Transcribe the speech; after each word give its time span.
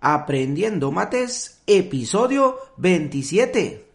Aprendiendo 0.00 0.92
Mates, 0.92 1.62
episodio 1.66 2.56
27. 2.76 3.87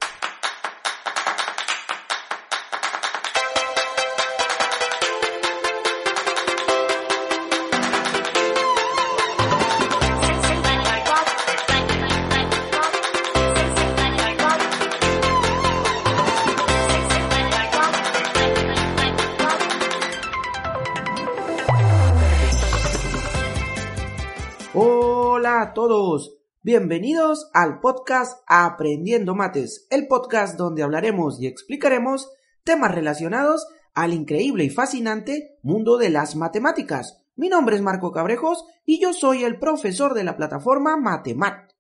Todos, 25.74 26.38
bienvenidos 26.62 27.50
al 27.52 27.80
podcast 27.80 28.44
Aprendiendo 28.46 29.34
Mates, 29.34 29.88
el 29.90 30.08
podcast 30.08 30.56
donde 30.56 30.84
hablaremos 30.84 31.42
y 31.42 31.48
explicaremos 31.48 32.30
temas 32.64 32.94
relacionados 32.94 33.68
al 33.96 34.14
increíble 34.14 34.66
y 34.66 34.70
fascinante 34.70 35.58
mundo 35.64 35.98
de 35.98 36.12
las 36.12 36.36
matemáticas. 36.36 37.24
Mi 37.36 37.50
nombre 37.50 37.76
es 37.76 37.82
Marco 37.82 38.12
Cabrejos 38.12 38.66
y 38.86 39.02
yo 39.02 39.14
soy 39.14 39.44
el 39.44 39.58
profesor 39.58 40.14
de 40.14 40.24
la 40.24 40.38
plataforma 40.38 40.96
Matemat. 40.96 41.72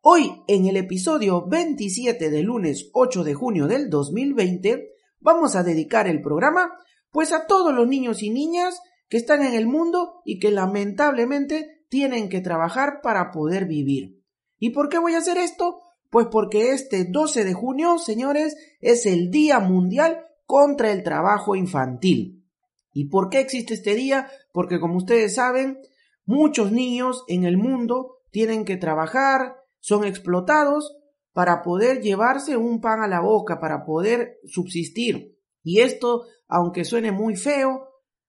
Hoy, 0.00 0.42
en 0.48 0.64
el 0.66 0.78
episodio 0.78 1.46
27 1.46 2.30
del 2.30 2.46
lunes 2.46 2.88
8 2.94 3.22
de 3.22 3.34
junio 3.34 3.66
del 3.66 3.90
2020, 3.90 4.94
vamos 5.20 5.56
a 5.56 5.62
dedicar 5.62 6.08
el 6.08 6.22
programa 6.22 6.72
pues 7.10 7.32
a 7.32 7.46
todos 7.46 7.74
los 7.74 7.86
niños 7.86 8.22
y 8.22 8.30
niñas 8.30 8.80
que 9.10 9.18
están 9.18 9.44
en 9.44 9.52
el 9.52 9.66
mundo 9.66 10.22
y 10.24 10.38
que 10.38 10.50
lamentablemente 10.50 11.81
tienen 11.92 12.30
que 12.30 12.40
trabajar 12.40 13.02
para 13.02 13.30
poder 13.30 13.66
vivir. 13.66 14.24
¿Y 14.58 14.70
por 14.70 14.88
qué 14.88 14.98
voy 14.98 15.12
a 15.12 15.18
hacer 15.18 15.36
esto? 15.36 15.82
Pues 16.08 16.26
porque 16.30 16.70
este 16.70 17.04
12 17.04 17.44
de 17.44 17.52
junio, 17.52 17.98
señores, 17.98 18.56
es 18.80 19.04
el 19.04 19.30
Día 19.30 19.60
Mundial 19.60 20.24
contra 20.46 20.90
el 20.90 21.02
Trabajo 21.02 21.54
Infantil. 21.54 22.46
¿Y 22.94 23.10
por 23.10 23.28
qué 23.28 23.40
existe 23.40 23.74
este 23.74 23.94
día? 23.94 24.30
Porque 24.54 24.80
como 24.80 24.96
ustedes 24.96 25.34
saben, 25.34 25.80
muchos 26.24 26.72
niños 26.72 27.24
en 27.28 27.44
el 27.44 27.58
mundo 27.58 28.20
tienen 28.30 28.64
que 28.64 28.78
trabajar, 28.78 29.56
son 29.78 30.04
explotados 30.04 30.96
para 31.34 31.60
poder 31.60 32.00
llevarse 32.00 32.56
un 32.56 32.80
pan 32.80 33.02
a 33.02 33.06
la 33.06 33.20
boca, 33.20 33.60
para 33.60 33.84
poder 33.84 34.38
subsistir. 34.46 35.36
Y 35.62 35.80
esto, 35.80 36.22
aunque 36.48 36.86
suene 36.86 37.12
muy 37.12 37.36
feo, 37.36 37.86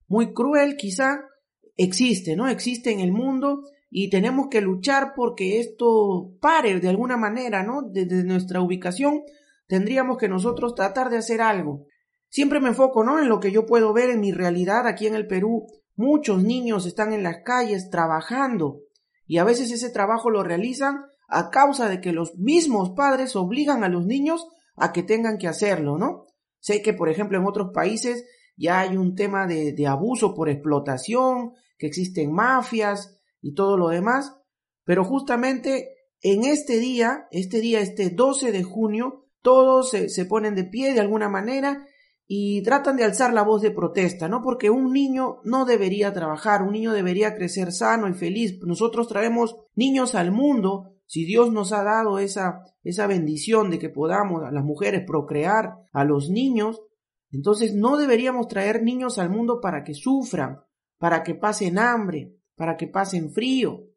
muy 0.10 0.34
cruel 0.34 0.76
quizá, 0.76 1.30
existe, 1.76 2.36
¿no? 2.36 2.48
Existe 2.48 2.92
en 2.92 3.00
el 3.00 3.12
mundo 3.12 3.64
y 3.90 4.10
tenemos 4.10 4.48
que 4.50 4.62
luchar 4.62 5.14
porque 5.16 5.60
esto 5.60 6.32
pare 6.42 6.80
de 6.80 6.90
alguna 6.90 7.18
manera, 7.18 7.64
¿no? 7.64 7.84
Desde 7.84 8.24
nuestra 8.24 8.62
ubicación 8.62 9.22
tendríamos 9.68 10.18
que 10.18 10.28
nosotros 10.28 10.76
tratar 10.76 11.10
de 11.10 11.18
hacer 11.18 11.42
algo. 11.42 11.86
Siempre 12.30 12.60
me 12.60 12.70
enfoco, 12.70 13.04
¿no? 13.04 13.20
En 13.20 13.30
lo 13.30 13.40
que 13.40 13.52
yo 13.52 13.66
puedo 13.66 13.94
ver 13.94 14.10
en 14.10 14.20
mi 14.20 14.32
realidad 14.32 14.88
aquí 14.88 15.06
en 15.06 15.16
el 15.16 15.28
Perú. 15.28 15.68
Muchos 15.96 16.44
niños 16.44 16.88
están 16.88 17.14
en 17.14 17.22
las 17.22 17.44
calles 17.44 17.90
trabajando 17.92 18.80
y 19.28 19.38
a 19.38 19.44
veces 19.44 19.72
ese 19.72 19.92
trabajo 19.92 20.32
lo 20.32 20.44
realizan 20.44 21.06
a 21.28 21.50
causa 21.52 21.88
de 21.88 22.02
que 22.02 22.12
los 22.12 22.36
mismos 22.36 22.92
padres 22.96 23.36
obligan 23.36 23.84
a 23.84 23.90
los 23.90 24.06
niños 24.06 24.48
a 24.76 24.92
que 24.92 25.04
tengan 25.04 25.38
que 25.38 25.48
hacerlo, 25.48 25.98
¿no? 25.98 26.26
Sé 26.60 26.82
que, 26.82 26.94
por 26.94 27.10
ejemplo, 27.10 27.38
en 27.38 27.46
otros 27.46 27.72
países 27.74 28.26
ya 28.56 28.80
hay 28.80 28.98
un 28.98 29.16
tema 29.16 29.46
de, 29.46 29.74
de 29.74 29.88
abuso 29.88 30.34
por 30.34 30.50
explotación, 30.50 31.54
que 31.84 31.88
existen 31.88 32.32
mafias 32.32 33.20
y 33.42 33.56
todo 33.56 33.76
lo 33.76 33.90
demás, 33.90 34.38
pero 34.86 35.04
justamente 35.04 35.90
en 36.22 36.46
este 36.46 36.80
día, 36.80 37.28
este 37.30 37.60
día, 37.60 37.82
este 37.82 38.10
12 38.10 38.54
de 38.54 38.64
junio, 38.64 39.26
todos 39.42 39.90
se, 39.90 40.08
se, 40.08 40.24
ponen 40.24 40.56
de 40.56 40.64
pie 40.64 40.94
de 40.94 41.02
alguna 41.02 41.28
manera 41.28 41.86
y 42.26 42.64
tratan 42.64 42.96
de 42.96 43.04
alzar 43.04 43.34
la 43.34 43.42
voz 43.42 43.62
de 43.62 43.72
protesta, 43.72 44.30
¿no? 44.30 44.42
Porque 44.42 44.70
un 44.70 44.94
niño 44.94 45.42
no 45.44 45.66
debería 45.66 46.14
trabajar, 46.14 46.62
un 46.62 46.72
niño 46.72 46.94
debería 46.94 47.36
crecer 47.36 47.74
sano 47.74 48.08
y 48.08 48.14
feliz. 48.14 48.62
Nosotros 48.62 49.10
traemos 49.10 49.58
niños 49.76 50.16
al 50.16 50.32
mundo, 50.32 50.94
si 51.06 51.26
Dios 51.26 51.52
nos 51.52 51.74
ha 51.74 51.84
dado 51.84 52.18
esa, 52.18 52.62
esa 52.86 53.08
bendición 53.08 53.70
de 53.70 53.78
que 53.78 53.90
podamos 53.90 54.42
a 54.44 54.52
las 54.52 54.64
mujeres 54.64 55.04
procrear 55.06 55.74
a 55.92 56.06
los 56.06 56.30
niños, 56.30 56.82
entonces 57.30 57.76
no 57.76 57.98
deberíamos 57.98 58.48
traer 58.48 58.84
niños 58.84 59.18
al 59.18 59.30
mundo 59.30 59.60
para 59.60 59.84
que 59.84 59.96
sufran, 59.96 60.62
para 61.04 61.22
que 61.22 61.36
pasen 61.36 61.80
hambre, 61.80 62.34
para 62.56 62.78
que 62.78 62.88
pasen 62.88 63.34
frío. 63.34 63.90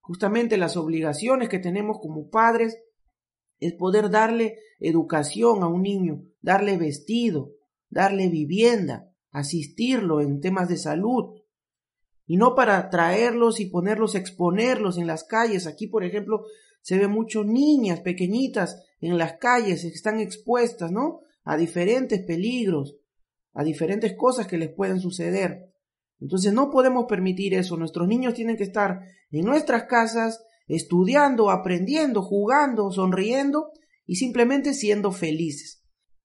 Justamente 0.00 0.56
las 0.56 0.78
obligaciones 0.78 1.50
que 1.50 1.58
tenemos 1.58 1.98
como 2.00 2.30
padres 2.30 2.78
es 3.60 3.74
poder 3.74 4.08
darle 4.08 4.56
educación 4.80 5.62
a 5.62 5.66
un 5.66 5.82
niño, 5.82 6.22
darle 6.40 6.78
vestido, 6.78 7.50
darle 7.90 8.30
vivienda, 8.30 9.12
asistirlo 9.30 10.22
en 10.22 10.40
temas 10.40 10.70
de 10.70 10.78
salud, 10.78 11.38
y 12.24 12.38
no 12.38 12.54
para 12.54 12.88
traerlos 12.88 13.60
y 13.60 13.66
ponerlos, 13.66 14.14
exponerlos 14.14 14.96
en 14.96 15.06
las 15.06 15.24
calles. 15.24 15.66
Aquí, 15.66 15.86
por 15.86 16.02
ejemplo, 16.02 16.46
se 16.80 16.96
ve 16.96 17.08
mucho 17.08 17.44
niñas 17.44 18.00
pequeñitas 18.00 18.82
en 19.02 19.18
las 19.18 19.34
calles 19.34 19.84
están 19.84 20.18
expuestas, 20.18 20.90
¿no? 20.90 21.20
a 21.42 21.58
diferentes 21.58 22.24
peligros, 22.24 22.96
a 23.52 23.62
diferentes 23.64 24.14
cosas 24.16 24.46
que 24.46 24.56
les 24.56 24.70
pueden 24.70 24.98
suceder. 24.98 25.73
Entonces 26.20 26.52
no 26.52 26.70
podemos 26.70 27.06
permitir 27.08 27.54
eso. 27.54 27.76
Nuestros 27.76 28.08
niños 28.08 28.34
tienen 28.34 28.56
que 28.56 28.64
estar 28.64 29.00
en 29.30 29.44
nuestras 29.44 29.84
casas, 29.84 30.44
estudiando, 30.66 31.50
aprendiendo, 31.50 32.22
jugando, 32.22 32.90
sonriendo 32.90 33.70
y 34.06 34.16
simplemente 34.16 34.74
siendo 34.74 35.12
felices. 35.12 35.82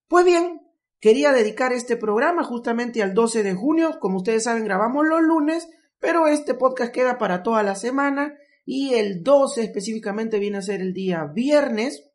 Pues 0.07 0.25
bien, 0.25 0.61
quería 0.99 1.31
dedicar 1.31 1.73
este 1.73 1.97
programa 1.97 2.43
justamente 2.43 3.03
al 3.03 3.13
12 3.13 3.43
de 3.43 3.53
junio. 3.53 3.97
Como 3.99 4.17
ustedes 4.17 4.43
saben, 4.43 4.63
grabamos 4.63 5.05
los 5.05 5.21
lunes, 5.21 5.67
pero 5.99 6.27
este 6.27 6.53
podcast 6.53 6.93
queda 6.93 7.17
para 7.17 7.43
toda 7.43 7.63
la 7.63 7.75
semana 7.75 8.35
y 8.65 8.93
el 8.93 9.23
12 9.23 9.63
específicamente 9.63 10.39
viene 10.39 10.57
a 10.57 10.61
ser 10.61 10.81
el 10.81 10.93
día 10.93 11.25
viernes 11.25 12.09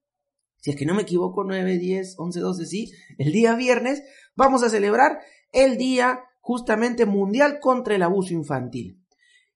si 0.65 0.71
es 0.71 0.77
que 0.77 0.87
no 0.87 0.95
me 0.95 1.03
equivoco, 1.03 1.45
9, 1.45 1.77
10, 1.77 2.15
11, 2.17 2.41
12, 2.41 2.65
sí, 2.65 2.91
el 3.19 3.33
día 3.33 3.55
viernes, 3.55 4.03
vamos 4.35 4.63
a 4.63 4.71
celebrar 4.71 5.19
el 5.53 5.77
Día 5.77 6.25
justamente 6.45 7.07
Mundial 7.07 7.59
contra 7.59 7.95
el 7.95 8.03
Abuso 8.03 8.35
Infantil. 8.35 9.03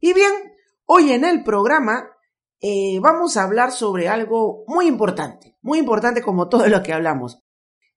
Y 0.00 0.14
bien, 0.14 0.32
hoy 0.86 1.12
en 1.12 1.22
el 1.22 1.44
programa 1.44 2.08
eh, 2.62 2.98
vamos 3.02 3.36
a 3.36 3.42
hablar 3.42 3.72
sobre 3.72 4.08
algo 4.08 4.64
muy 4.66 4.86
importante, 4.86 5.58
muy 5.60 5.80
importante 5.80 6.22
como 6.22 6.48
todo 6.48 6.66
lo 6.66 6.82
que 6.82 6.94
hablamos. 6.94 7.44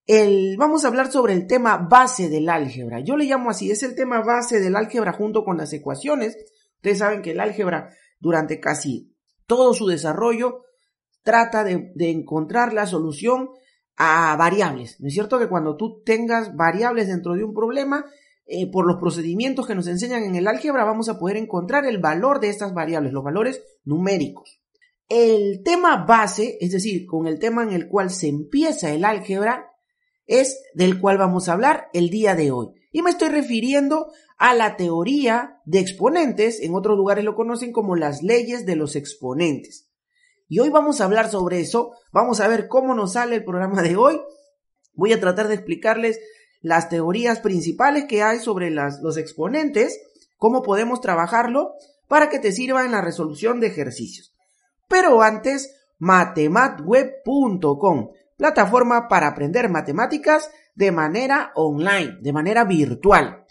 El, 0.06 0.58
vamos 0.58 0.84
a 0.84 0.90
hablar 0.90 1.10
sobre 1.10 1.32
el 1.32 1.48
tema 1.48 1.78
base 1.78 2.28
del 2.28 2.50
álgebra. 2.50 3.00
Yo 3.00 3.16
le 3.16 3.24
llamo 3.24 3.50
así, 3.50 3.72
es 3.72 3.82
el 3.82 3.96
tema 3.96 4.22
base 4.26 4.60
del 4.60 4.76
álgebra 4.76 5.14
junto 5.14 5.46
con 5.46 5.58
las 5.58 5.72
ecuaciones. 5.72 6.36
Ustedes 6.76 6.98
saben 6.98 7.22
que 7.22 7.32
el 7.32 7.40
álgebra 7.40 7.96
durante 8.20 8.60
casi 8.60 9.16
todo 9.46 9.74
su 9.74 9.88
desarrollo 9.88 10.66
trata 11.24 11.64
de, 11.64 11.94
encontrar 11.98 12.74
la 12.74 12.88
solución 12.88 13.52
a 13.96 14.36
variables. 14.36 15.00
¿No 15.00 15.08
es 15.08 15.14
cierto 15.14 15.40
que 15.40 15.48
cuando 15.48 15.78
tú 15.78 16.02
tengas 16.04 16.58
variables 16.58 17.08
dentro 17.08 17.36
de 17.36 17.46
un 17.46 17.54
problema, 17.54 18.04
eh, 18.46 18.70
por 18.70 18.86
los 18.86 19.00
procedimientos 19.00 19.68
que 19.68 19.76
nos 19.76 19.88
enseñan 19.88 20.24
en 20.24 20.36
el 20.36 20.48
álgebra, 20.48 20.84
vamos 20.84 21.10
a 21.10 21.20
poder 21.20 21.38
encontrar 21.38 21.86
el 21.86 22.00
valor 22.00 22.40
de 22.40 22.50
estas 22.50 22.74
variables, 22.74 23.14
los 23.14 23.24
valores 23.24 23.64
numéricos. 23.84 24.62
El 25.08 25.62
tema 25.64 26.06
base, 26.06 26.58
es 26.62 26.72
decir, 26.72 27.06
con 27.06 27.28
el 27.28 27.40
tema 27.40 27.64
en 27.64 27.72
el 27.72 27.88
cual 27.88 28.10
se 28.10 28.28
empieza 28.28 28.92
el 28.92 29.06
álgebra, 29.06 29.72
es 30.26 30.64
del 30.74 31.00
cual 31.00 31.18
vamos 31.18 31.50
a 31.50 31.54
hablar 31.54 31.88
el 31.94 32.10
día 32.10 32.36
de 32.36 32.52
hoy. 32.52 32.70
Y 32.92 33.02
me 33.02 33.10
estoy 33.10 33.30
refiriendo 33.30 34.12
a 34.38 34.56
la 34.56 34.76
teoría 34.76 35.62
de 35.66 35.80
exponentes, 35.80 36.62
en 36.62 36.74
otros 36.74 36.98
lugares 36.98 37.24
lo 37.24 37.36
conocen 37.36 37.72
como 37.72 37.96
las 37.96 38.24
leyes 38.24 38.66
de 38.66 38.76
los 38.76 38.96
exponentes. 38.96 39.90
Y 40.48 40.60
hoy 40.60 40.70
vamos 40.70 41.00
a 41.00 41.06
hablar 41.06 41.30
sobre 41.30 41.60
eso, 41.60 41.92
vamos 42.12 42.42
a 42.42 42.48
ver 42.48 42.68
cómo 42.68 42.94
nos 42.94 43.14
sale 43.14 43.36
el 43.36 43.46
programa 43.46 43.82
de 43.82 43.96
hoy. 43.96 44.20
Voy 44.94 45.14
a 45.14 45.20
tratar 45.20 45.48
de 45.48 45.54
explicarles 45.54 46.20
las 46.62 46.90
teorías 46.90 47.40
principales 47.40 48.06
que 48.06 48.24
hay 48.24 48.40
sobre 48.40 48.72
los 48.72 49.18
exponentes, 49.18 50.00
cómo 50.38 50.62
podemos 50.62 51.02
trabajarlo 51.02 51.74
para 52.08 52.30
que 52.30 52.40
te 52.40 52.52
sirva 52.52 52.86
en 52.86 52.92
la 52.92 53.02
resolución 53.02 53.60
de 53.60 53.68
ejercicios. 53.68 54.34
Pero 54.88 55.22
antes 55.22 55.76
matematweb.com, 56.00 58.12
plataforma 58.38 59.08
para 59.08 59.28
aprender 59.28 59.70
matemáticas 59.70 60.50
de 60.76 60.92
manera 60.92 61.52
online, 61.56 62.18
de 62.22 62.34
manera 62.34 62.66
virtual. 62.66 63.46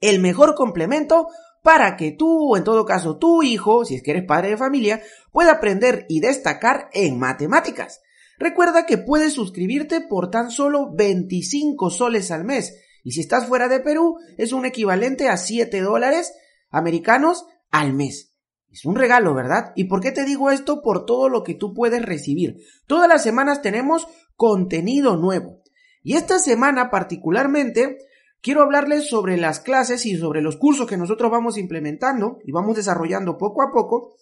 El 0.00 0.20
mejor 0.20 0.54
complemento 0.54 1.28
para 1.62 1.96
que 1.96 2.12
tú, 2.12 2.52
o 2.52 2.56
en 2.56 2.64
todo 2.64 2.84
caso 2.84 3.18
tu 3.18 3.42
hijo, 3.42 3.84
si 3.84 3.96
es 3.96 4.02
que 4.02 4.12
eres 4.12 4.24
padre 4.24 4.50
de 4.50 4.56
familia, 4.56 5.02
pueda 5.32 5.52
aprender 5.52 6.06
y 6.08 6.20
destacar 6.20 6.88
en 6.92 7.18
matemáticas. 7.18 8.00
Recuerda 8.38 8.86
que 8.86 8.98
puedes 8.98 9.32
suscribirte 9.32 10.00
por 10.00 10.30
tan 10.30 10.50
solo 10.50 10.92
25 10.94 11.90
soles 11.90 12.30
al 12.30 12.44
mes. 12.44 12.78
Y 13.02 13.12
si 13.12 13.20
estás 13.20 13.46
fuera 13.46 13.68
de 13.68 13.80
Perú, 13.80 14.16
es 14.36 14.52
un 14.52 14.66
equivalente 14.66 15.28
a 15.28 15.36
7 15.36 15.80
dólares 15.80 16.34
americanos 16.70 17.46
al 17.70 17.92
mes. 17.92 18.34
Es 18.68 18.84
un 18.84 18.96
regalo, 18.96 19.34
¿verdad? 19.34 19.72
¿Y 19.74 19.84
por 19.84 20.00
qué 20.00 20.12
te 20.12 20.24
digo 20.24 20.50
esto? 20.50 20.82
Por 20.82 21.06
todo 21.06 21.28
lo 21.28 21.42
que 21.42 21.54
tú 21.54 21.72
puedes 21.72 22.04
recibir. 22.04 22.56
Todas 22.86 23.08
las 23.08 23.22
semanas 23.22 23.62
tenemos 23.62 24.06
contenido 24.34 25.16
nuevo. 25.16 25.62
Y 26.02 26.16
esta 26.16 26.38
semana 26.38 26.90
particularmente 26.90 27.98
quiero 28.42 28.62
hablarles 28.62 29.08
sobre 29.08 29.36
las 29.38 29.60
clases 29.60 30.04
y 30.04 30.16
sobre 30.16 30.42
los 30.42 30.56
cursos 30.56 30.86
que 30.86 30.96
nosotros 30.96 31.30
vamos 31.30 31.56
implementando 31.56 32.38
y 32.44 32.52
vamos 32.52 32.76
desarrollando 32.76 33.38
poco 33.38 33.62
a 33.62 33.72
poco. 33.72 34.16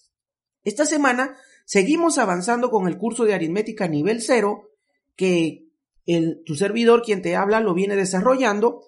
Esta 0.63 0.87
semana 0.87 1.37
seguimos 1.65 2.19
avanzando 2.19 2.71
con 2.71 2.89
el 2.89 2.99
curso 2.99 3.25
de 3.25 3.35
aritmética 3.35 3.89
nivel 3.89 4.21
0 4.21 4.71
que 5.17 5.69
el, 6.07 6.43
tu 6.45 6.55
servidor 6.55 7.03
quien 7.03 7.23
te 7.23 7.37
habla 7.37 7.61
lo 7.61 7.75
viene 7.75 7.97
desarrollando. 7.97 8.83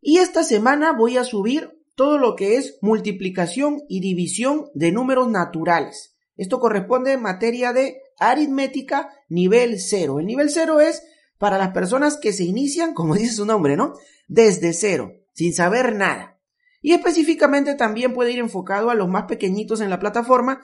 Y 0.00 0.18
esta 0.18 0.44
semana 0.44 0.92
voy 0.92 1.16
a 1.16 1.24
subir 1.24 1.80
todo 1.94 2.18
lo 2.18 2.36
que 2.36 2.56
es 2.56 2.78
multiplicación 2.80 3.82
y 3.88 4.00
división 4.00 4.66
de 4.74 4.92
números 4.92 5.28
naturales. 5.28 6.16
Esto 6.36 6.58
corresponde 6.58 7.12
en 7.12 7.22
materia 7.22 7.72
de 7.72 8.00
aritmética 8.18 9.10
nivel 9.28 9.78
0. 9.78 10.20
El 10.20 10.26
nivel 10.26 10.50
0 10.50 10.80
es 10.80 11.02
para 11.40 11.56
las 11.56 11.70
personas 11.70 12.18
que 12.18 12.34
se 12.34 12.44
inician, 12.44 12.92
como 12.94 13.14
dice 13.16 13.34
su 13.34 13.46
nombre, 13.46 13.76
¿no? 13.76 13.94
Desde 14.28 14.72
cero, 14.72 15.14
sin 15.32 15.54
saber 15.54 15.96
nada. 15.96 16.38
Y 16.82 16.92
específicamente 16.92 17.74
también 17.74 18.14
puede 18.14 18.32
ir 18.32 18.38
enfocado 18.38 18.90
a 18.90 18.94
los 18.94 19.08
más 19.08 19.24
pequeñitos 19.24 19.80
en 19.80 19.90
la 19.90 19.98
plataforma, 19.98 20.60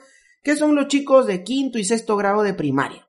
que 0.47 0.55
son 0.55 0.75
los 0.75 0.87
chicos 0.87 1.27
de 1.27 1.43
quinto 1.43 1.77
y 1.77 1.83
sexto 1.83 2.15
grado 2.15 2.41
de 2.41 2.53
primaria. 2.53 3.05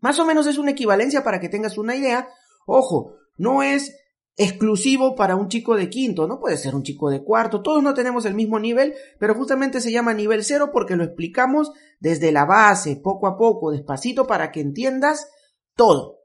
Más 0.00 0.18
o 0.18 0.26
menos 0.26 0.46
es 0.46 0.58
una 0.58 0.72
equivalencia 0.72 1.24
para 1.24 1.40
que 1.40 1.48
tengas 1.48 1.78
una 1.78 1.96
idea. 1.96 2.28
Ojo, 2.66 3.14
no 3.38 3.62
es 3.62 3.96
exclusivo 4.36 5.16
para 5.16 5.36
un 5.36 5.48
chico 5.48 5.74
de 5.74 5.88
quinto, 5.88 6.28
no 6.28 6.38
puede 6.38 6.58
ser 6.58 6.74
un 6.74 6.82
chico 6.82 7.08
de 7.08 7.24
cuarto, 7.24 7.62
todos 7.62 7.82
no 7.82 7.94
tenemos 7.94 8.26
el 8.26 8.34
mismo 8.34 8.58
nivel, 8.58 8.92
pero 9.18 9.34
justamente 9.34 9.80
se 9.80 9.90
llama 9.90 10.12
nivel 10.12 10.44
cero 10.44 10.68
porque 10.70 10.96
lo 10.96 11.04
explicamos 11.04 11.72
desde 11.98 12.30
la 12.30 12.44
base, 12.44 12.96
poco 12.96 13.26
a 13.26 13.38
poco, 13.38 13.70
despacito, 13.70 14.26
para 14.26 14.52
que 14.52 14.60
entiendas 14.60 15.30
todo. 15.74 16.18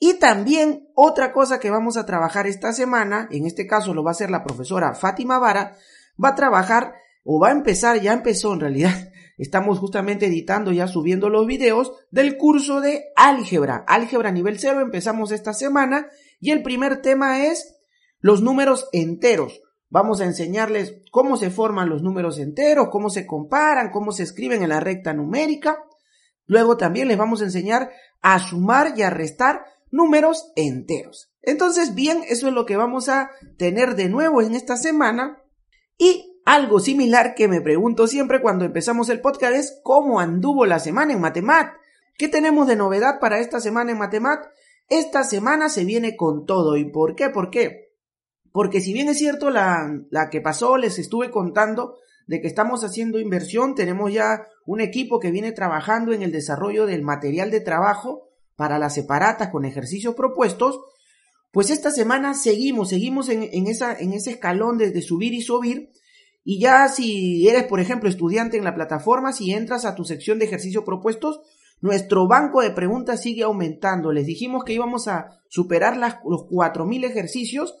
Y 0.00 0.14
también 0.14 0.88
otra 0.96 1.32
cosa 1.32 1.60
que 1.60 1.70
vamos 1.70 1.96
a 1.96 2.04
trabajar 2.04 2.48
esta 2.48 2.72
semana, 2.72 3.28
en 3.30 3.46
este 3.46 3.68
caso 3.68 3.94
lo 3.94 4.02
va 4.02 4.10
a 4.10 4.18
hacer 4.18 4.28
la 4.28 4.42
profesora 4.42 4.96
Fátima 4.96 5.38
Vara, 5.38 5.76
va 6.20 6.30
a 6.30 6.34
trabajar 6.34 6.94
o 7.22 7.38
va 7.38 7.50
a 7.50 7.52
empezar, 7.52 8.00
ya 8.00 8.12
empezó 8.12 8.54
en 8.54 8.58
realidad, 8.58 9.12
estamos 9.38 9.78
justamente 9.78 10.26
editando, 10.26 10.72
ya 10.72 10.86
subiendo 10.86 11.28
los 11.28 11.46
videos 11.46 11.92
del 12.10 12.36
curso 12.36 12.80
de 12.80 13.06
álgebra, 13.16 13.84
álgebra 13.86 14.30
nivel 14.30 14.58
cero, 14.58 14.80
empezamos 14.80 15.32
esta 15.32 15.54
semana 15.54 16.08
y 16.40 16.50
el 16.50 16.62
primer 16.62 17.00
tema 17.00 17.46
es 17.46 17.76
los 18.20 18.42
números 18.42 18.88
enteros. 18.92 19.62
Vamos 19.90 20.20
a 20.20 20.26
enseñarles 20.26 20.96
cómo 21.10 21.36
se 21.36 21.50
forman 21.50 21.88
los 21.88 22.02
números 22.02 22.38
enteros, 22.38 22.88
cómo 22.90 23.08
se 23.08 23.26
comparan, 23.26 23.90
cómo 23.90 24.12
se 24.12 24.24
escriben 24.24 24.62
en 24.62 24.68
la 24.68 24.80
recta 24.80 25.14
numérica. 25.14 25.82
Luego 26.44 26.76
también 26.76 27.08
les 27.08 27.16
vamos 27.16 27.40
a 27.40 27.44
enseñar 27.44 27.90
a 28.20 28.38
sumar 28.38 28.94
y 28.96 29.02
a 29.02 29.10
restar 29.10 29.64
números 29.90 30.52
enteros. 30.56 31.32
Entonces, 31.40 31.94
bien, 31.94 32.22
eso 32.28 32.48
es 32.48 32.54
lo 32.54 32.66
que 32.66 32.76
vamos 32.76 33.08
a 33.08 33.30
tener 33.56 33.94
de 33.94 34.08
nuevo 34.08 34.42
en 34.42 34.54
esta 34.54 34.76
semana. 34.76 35.42
Y 35.96 36.37
algo 36.48 36.80
similar 36.80 37.34
que 37.34 37.46
me 37.46 37.60
pregunto 37.60 38.06
siempre 38.06 38.40
cuando 38.40 38.64
empezamos 38.64 39.10
el 39.10 39.20
podcast 39.20 39.54
es 39.54 39.80
cómo 39.82 40.18
anduvo 40.18 40.64
la 40.64 40.78
semana 40.78 41.12
en 41.12 41.20
Matemat. 41.20 41.74
¿Qué 42.16 42.26
tenemos 42.26 42.66
de 42.66 42.74
novedad 42.74 43.20
para 43.20 43.38
esta 43.38 43.60
semana 43.60 43.92
en 43.92 43.98
Matemat? 43.98 44.46
Esta 44.88 45.24
semana 45.24 45.68
se 45.68 45.84
viene 45.84 46.16
con 46.16 46.46
todo. 46.46 46.78
¿Y 46.78 46.90
por 46.90 47.14
qué? 47.14 47.28
¿Por 47.28 47.50
qué? 47.50 47.92
Porque 48.50 48.80
si 48.80 48.94
bien 48.94 49.10
es 49.10 49.18
cierto 49.18 49.50
la, 49.50 49.94
la 50.08 50.30
que 50.30 50.40
pasó, 50.40 50.78
les 50.78 50.98
estuve 50.98 51.30
contando 51.30 51.98
de 52.26 52.40
que 52.40 52.46
estamos 52.46 52.82
haciendo 52.82 53.20
inversión, 53.20 53.74
tenemos 53.74 54.10
ya 54.10 54.46
un 54.64 54.80
equipo 54.80 55.20
que 55.20 55.30
viene 55.30 55.52
trabajando 55.52 56.14
en 56.14 56.22
el 56.22 56.32
desarrollo 56.32 56.86
del 56.86 57.02
material 57.02 57.50
de 57.50 57.60
trabajo 57.60 58.30
para 58.56 58.78
las 58.78 58.94
separatas 58.94 59.50
con 59.50 59.66
ejercicios 59.66 60.14
propuestos, 60.14 60.80
pues 61.52 61.68
esta 61.68 61.90
semana 61.90 62.32
seguimos, 62.32 62.88
seguimos 62.88 63.28
en, 63.28 63.66
esa, 63.66 63.94
en 63.94 64.14
ese 64.14 64.30
escalón 64.30 64.78
de, 64.78 64.92
de 64.92 65.02
subir 65.02 65.34
y 65.34 65.42
subir. 65.42 65.90
Y 66.50 66.60
ya 66.60 66.88
si 66.88 67.46
eres, 67.46 67.64
por 67.64 67.78
ejemplo, 67.78 68.08
estudiante 68.08 68.56
en 68.56 68.64
la 68.64 68.74
plataforma, 68.74 69.34
si 69.34 69.52
entras 69.52 69.84
a 69.84 69.94
tu 69.94 70.06
sección 70.06 70.38
de 70.38 70.46
ejercicios 70.46 70.82
propuestos, 70.82 71.42
nuestro 71.82 72.26
banco 72.26 72.62
de 72.62 72.70
preguntas 72.70 73.20
sigue 73.20 73.42
aumentando. 73.42 74.12
Les 74.12 74.24
dijimos 74.24 74.64
que 74.64 74.72
íbamos 74.72 75.08
a 75.08 75.42
superar 75.50 75.98
las, 75.98 76.16
los 76.24 76.46
4.000 76.46 77.04
ejercicios 77.04 77.76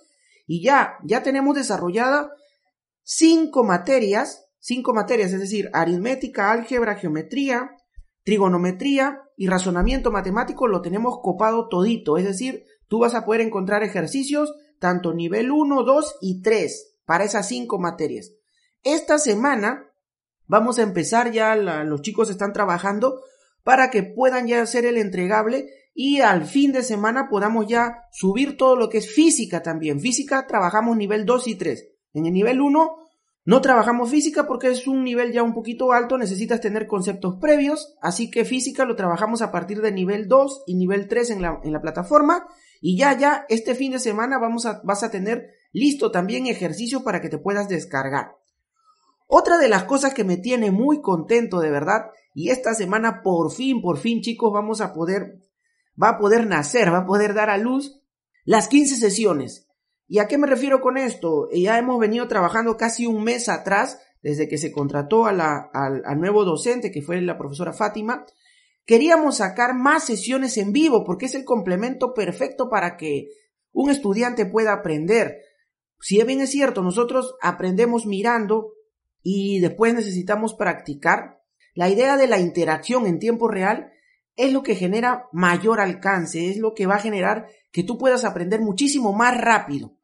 y 0.46 0.62
ya, 0.62 0.98
ya 1.02 1.22
tenemos 1.22 1.56
desarrollada 1.56 2.30
cinco 3.02 3.64
materias, 3.64 4.44
cinco 4.58 4.92
materias, 4.92 5.32
es 5.32 5.40
decir, 5.40 5.70
aritmética, 5.72 6.52
álgebra, 6.52 6.96
geometría, 6.96 7.70
trigonometría 8.22 9.22
y 9.34 9.46
razonamiento 9.46 10.10
matemático 10.10 10.68
lo 10.68 10.82
tenemos 10.82 11.20
copado 11.22 11.68
todito. 11.68 12.18
Es 12.18 12.26
decir, 12.26 12.64
tú 12.86 12.98
vas 12.98 13.14
a 13.14 13.24
poder 13.24 13.40
encontrar 13.40 13.82
ejercicios 13.82 14.52
tanto 14.78 15.14
nivel 15.14 15.52
1, 15.52 15.84
2 15.84 16.16
y 16.20 16.42
3 16.42 16.96
para 17.06 17.24
esas 17.24 17.48
cinco 17.48 17.78
materias. 17.78 18.32
Esta 18.82 19.18
semana 19.18 19.92
vamos 20.46 20.78
a 20.78 20.82
empezar 20.82 21.32
ya, 21.32 21.54
los 21.56 22.02
chicos 22.02 22.30
están 22.30 22.52
trabajando 22.52 23.20
para 23.64 23.90
que 23.90 24.02
puedan 24.02 24.46
ya 24.46 24.62
hacer 24.62 24.86
el 24.86 24.96
entregable 24.96 25.68
y 25.94 26.20
al 26.20 26.44
fin 26.44 26.72
de 26.72 26.82
semana 26.82 27.28
podamos 27.28 27.66
ya 27.66 28.04
subir 28.12 28.56
todo 28.56 28.76
lo 28.76 28.88
que 28.88 28.98
es 28.98 29.12
física 29.12 29.62
también. 29.62 30.00
Física 30.00 30.46
trabajamos 30.46 30.96
nivel 30.96 31.26
2 31.26 31.48
y 31.48 31.54
3. 31.56 31.88
En 32.14 32.26
el 32.26 32.32
nivel 32.32 32.60
1 32.60 32.96
no 33.44 33.60
trabajamos 33.60 34.10
física 34.10 34.46
porque 34.46 34.70
es 34.70 34.86
un 34.86 35.04
nivel 35.04 35.32
ya 35.32 35.42
un 35.42 35.54
poquito 35.54 35.92
alto, 35.92 36.18
necesitas 36.18 36.60
tener 36.60 36.86
conceptos 36.86 37.36
previos, 37.40 37.96
así 38.02 38.30
que 38.30 38.44
física 38.44 38.84
lo 38.84 38.94
trabajamos 38.94 39.42
a 39.42 39.50
partir 39.50 39.80
de 39.80 39.90
nivel 39.90 40.28
2 40.28 40.64
y 40.66 40.74
nivel 40.74 41.08
3 41.08 41.30
en 41.30 41.42
la, 41.42 41.60
en 41.64 41.72
la 41.72 41.80
plataforma 41.80 42.46
y 42.80 42.96
ya 42.96 43.18
ya 43.18 43.44
este 43.48 43.74
fin 43.74 43.92
de 43.92 43.98
semana 43.98 44.38
vamos 44.38 44.66
a, 44.66 44.80
vas 44.84 45.02
a 45.02 45.10
tener 45.10 45.50
listo 45.72 46.10
también 46.10 46.46
ejercicio 46.46 47.02
para 47.02 47.20
que 47.20 47.28
te 47.28 47.38
puedas 47.38 47.68
descargar. 47.68 48.37
Otra 49.30 49.58
de 49.58 49.68
las 49.68 49.84
cosas 49.84 50.14
que 50.14 50.24
me 50.24 50.38
tiene 50.38 50.70
muy 50.70 51.02
contento 51.02 51.60
de 51.60 51.70
verdad 51.70 52.06
y 52.32 52.48
esta 52.48 52.72
semana 52.72 53.20
por 53.22 53.52
fin, 53.52 53.82
por 53.82 53.98
fin 53.98 54.22
chicos, 54.22 54.50
vamos 54.52 54.80
a 54.80 54.94
poder, 54.94 55.38
va 56.02 56.08
a 56.10 56.18
poder 56.18 56.46
nacer, 56.46 56.90
va 56.90 57.00
a 57.00 57.06
poder 57.06 57.34
dar 57.34 57.50
a 57.50 57.58
luz 57.58 58.00
las 58.44 58.68
15 58.68 58.96
sesiones. 58.96 59.68
¿Y 60.06 60.20
a 60.20 60.26
qué 60.28 60.38
me 60.38 60.46
refiero 60.46 60.80
con 60.80 60.96
esto? 60.96 61.50
Ya 61.52 61.78
hemos 61.78 62.00
venido 62.00 62.26
trabajando 62.26 62.78
casi 62.78 63.04
un 63.04 63.22
mes 63.22 63.50
atrás, 63.50 64.00
desde 64.22 64.48
que 64.48 64.56
se 64.56 64.72
contrató 64.72 65.26
al 65.26 66.18
nuevo 66.18 66.46
docente, 66.46 66.90
que 66.90 67.02
fue 67.02 67.20
la 67.20 67.36
profesora 67.36 67.74
Fátima, 67.74 68.24
queríamos 68.86 69.36
sacar 69.36 69.74
más 69.74 70.04
sesiones 70.06 70.56
en 70.56 70.72
vivo, 70.72 71.04
porque 71.04 71.26
es 71.26 71.34
el 71.34 71.44
complemento 71.44 72.14
perfecto 72.14 72.70
para 72.70 72.96
que 72.96 73.28
un 73.72 73.90
estudiante 73.90 74.46
pueda 74.46 74.72
aprender. 74.72 75.42
Si 76.00 76.22
bien 76.22 76.40
es 76.40 76.50
cierto, 76.50 76.82
nosotros 76.82 77.36
aprendemos 77.42 78.06
mirando, 78.06 78.72
y 79.22 79.60
después 79.60 79.94
necesitamos 79.94 80.54
practicar, 80.54 81.42
la 81.74 81.88
idea 81.88 82.16
de 82.16 82.26
la 82.26 82.40
interacción 82.40 83.06
en 83.06 83.18
tiempo 83.18 83.48
real 83.48 83.92
es 84.36 84.52
lo 84.52 84.62
que 84.62 84.74
genera 84.74 85.26
mayor 85.32 85.80
alcance, 85.80 86.50
es 86.50 86.56
lo 86.56 86.74
que 86.74 86.86
va 86.86 86.96
a 86.96 87.00
generar 87.00 87.48
que 87.72 87.82
tú 87.82 87.98
puedas 87.98 88.24
aprender 88.24 88.60
muchísimo 88.60 89.12
más 89.12 89.40
rápido. 89.40 89.96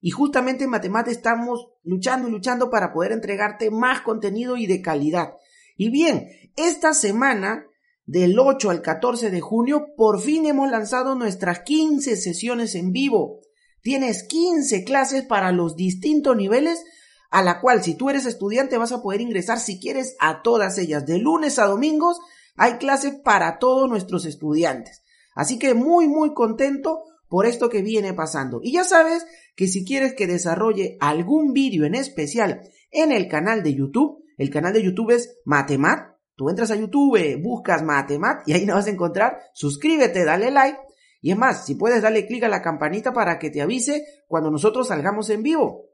Y 0.00 0.10
justamente 0.10 0.64
en 0.64 0.70
matemáticas 0.70 1.16
estamos 1.16 1.68
luchando 1.82 2.28
y 2.28 2.30
luchando 2.30 2.70
para 2.70 2.92
poder 2.92 3.12
entregarte 3.12 3.70
más 3.70 4.02
contenido 4.02 4.56
y 4.56 4.66
de 4.66 4.80
calidad. 4.80 5.34
Y 5.76 5.90
bien, 5.90 6.28
esta 6.56 6.94
semana, 6.94 7.66
del 8.04 8.38
8 8.38 8.70
al 8.70 8.82
14 8.82 9.30
de 9.30 9.40
junio, 9.40 9.88
por 9.96 10.20
fin 10.20 10.46
hemos 10.46 10.70
lanzado 10.70 11.14
nuestras 11.14 11.60
15 11.60 12.16
sesiones 12.16 12.74
en 12.74 12.92
vivo. 12.92 13.40
Tienes 13.82 14.22
15 14.24 14.84
clases 14.84 15.24
para 15.24 15.52
los 15.52 15.76
distintos 15.76 16.36
niveles 16.36 16.84
a 17.30 17.42
la 17.42 17.60
cual 17.60 17.82
si 17.82 17.94
tú 17.94 18.10
eres 18.10 18.26
estudiante 18.26 18.78
vas 18.78 18.92
a 18.92 19.02
poder 19.02 19.20
ingresar 19.20 19.58
si 19.58 19.78
quieres 19.78 20.16
a 20.20 20.42
todas 20.42 20.78
ellas. 20.78 21.06
De 21.06 21.18
lunes 21.18 21.58
a 21.58 21.66
domingos 21.66 22.18
hay 22.56 22.74
clases 22.74 23.14
para 23.14 23.58
todos 23.58 23.88
nuestros 23.88 24.24
estudiantes. 24.24 25.02
Así 25.34 25.58
que 25.58 25.74
muy 25.74 26.08
muy 26.08 26.34
contento 26.34 27.04
por 27.28 27.46
esto 27.46 27.68
que 27.68 27.82
viene 27.82 28.14
pasando. 28.14 28.60
Y 28.62 28.72
ya 28.72 28.84
sabes 28.84 29.26
que 29.54 29.68
si 29.68 29.84
quieres 29.84 30.14
que 30.14 30.26
desarrolle 30.26 30.96
algún 31.00 31.52
vídeo 31.52 31.84
en 31.84 31.94
especial 31.94 32.62
en 32.90 33.12
el 33.12 33.28
canal 33.28 33.62
de 33.62 33.74
YouTube, 33.74 34.24
el 34.38 34.50
canal 34.50 34.72
de 34.72 34.82
YouTube 34.82 35.10
es 35.10 35.36
Matemat, 35.44 36.18
Tú 36.38 36.48
entras 36.48 36.70
a 36.70 36.76
YouTube, 36.76 37.42
buscas 37.42 37.82
Matemat 37.82 38.46
y 38.46 38.52
ahí 38.52 38.64
nos 38.64 38.76
vas 38.76 38.86
a 38.86 38.90
encontrar. 38.90 39.40
Suscríbete, 39.54 40.24
dale 40.24 40.52
like. 40.52 40.78
Y 41.20 41.32
es 41.32 41.36
más, 41.36 41.66
si 41.66 41.74
puedes 41.74 42.00
darle 42.00 42.28
clic 42.28 42.44
a 42.44 42.48
la 42.48 42.62
campanita 42.62 43.12
para 43.12 43.40
que 43.40 43.50
te 43.50 43.60
avise 43.60 44.04
cuando 44.28 44.48
nosotros 44.48 44.86
salgamos 44.86 45.30
en 45.30 45.42
vivo. 45.42 45.87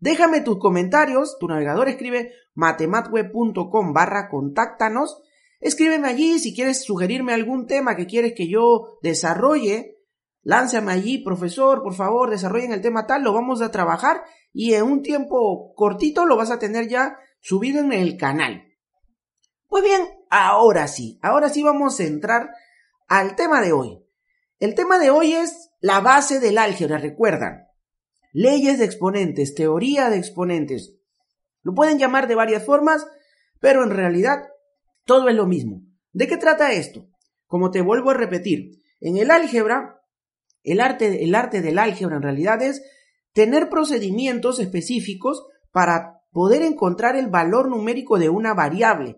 Déjame 0.00 0.40
tus 0.40 0.58
comentarios, 0.58 1.38
tu 1.38 1.48
navegador 1.48 1.88
escribe 1.88 2.32
matematweb.com 2.54 3.92
barra 3.92 4.28
contáctanos. 4.28 5.22
Escríbeme 5.60 6.08
allí 6.08 6.38
si 6.38 6.54
quieres 6.54 6.84
sugerirme 6.84 7.32
algún 7.32 7.66
tema 7.66 7.96
que 7.96 8.06
quieres 8.06 8.34
que 8.34 8.48
yo 8.48 8.98
desarrolle. 9.02 9.96
Lánzame 10.42 10.92
allí, 10.92 11.18
profesor, 11.18 11.82
por 11.82 11.94
favor, 11.94 12.30
desarrollen 12.30 12.72
el 12.72 12.80
tema 12.80 13.06
tal, 13.06 13.22
lo 13.22 13.32
vamos 13.32 13.60
a 13.60 13.70
trabajar 13.70 14.22
y 14.52 14.74
en 14.74 14.84
un 14.84 15.02
tiempo 15.02 15.74
cortito 15.74 16.26
lo 16.26 16.36
vas 16.36 16.50
a 16.50 16.58
tener 16.58 16.88
ya 16.88 17.18
subido 17.40 17.80
en 17.80 17.92
el 17.92 18.16
canal. 18.16 18.64
Pues 19.66 19.84
bien, 19.84 20.02
ahora 20.30 20.88
sí, 20.88 21.18
ahora 21.22 21.48
sí 21.48 21.62
vamos 21.62 21.98
a 22.00 22.04
entrar 22.04 22.50
al 23.08 23.36
tema 23.36 23.60
de 23.60 23.72
hoy. 23.72 24.02
El 24.60 24.74
tema 24.74 24.98
de 24.98 25.10
hoy 25.10 25.34
es 25.34 25.70
la 25.80 26.00
base 26.00 26.40
del 26.40 26.58
álgebra, 26.58 26.98
recuerdan. 26.98 27.67
Leyes 28.32 28.78
de 28.78 28.84
exponentes, 28.84 29.54
teoría 29.54 30.10
de 30.10 30.18
exponentes. 30.18 30.94
Lo 31.62 31.74
pueden 31.74 31.98
llamar 31.98 32.28
de 32.28 32.34
varias 32.34 32.64
formas, 32.64 33.06
pero 33.60 33.82
en 33.82 33.90
realidad 33.90 34.44
todo 35.04 35.28
es 35.28 35.34
lo 35.34 35.46
mismo. 35.46 35.82
¿De 36.12 36.26
qué 36.26 36.36
trata 36.36 36.72
esto? 36.72 37.08
Como 37.46 37.70
te 37.70 37.80
vuelvo 37.80 38.10
a 38.10 38.14
repetir, 38.14 38.78
en 39.00 39.16
el 39.16 39.30
álgebra, 39.30 40.00
el 40.62 40.80
arte, 40.80 41.24
el 41.24 41.34
arte 41.34 41.62
del 41.62 41.78
álgebra 41.78 42.16
en 42.16 42.22
realidad 42.22 42.62
es 42.62 42.82
tener 43.32 43.68
procedimientos 43.68 44.60
específicos 44.60 45.46
para 45.72 46.22
poder 46.30 46.62
encontrar 46.62 47.16
el 47.16 47.28
valor 47.28 47.68
numérico 47.68 48.18
de 48.18 48.28
una 48.28 48.54
variable, 48.54 49.16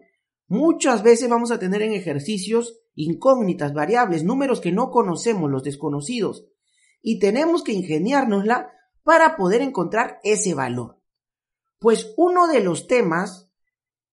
Muchas 0.50 1.04
veces 1.04 1.28
vamos 1.28 1.52
a 1.52 1.60
tener 1.60 1.80
en 1.80 1.92
ejercicios 1.92 2.80
incógnitas, 2.96 3.72
variables, 3.72 4.24
números 4.24 4.60
que 4.60 4.72
no 4.72 4.90
conocemos, 4.90 5.48
los 5.48 5.62
desconocidos, 5.62 6.44
y 7.00 7.20
tenemos 7.20 7.62
que 7.62 7.70
ingeniárnosla 7.72 8.72
para 9.02 9.36
poder 9.36 9.62
encontrar 9.62 10.20
ese 10.22 10.54
valor. 10.54 10.98
Pues 11.78 12.12
uno 12.16 12.46
de 12.46 12.60
los 12.60 12.86
temas 12.86 13.50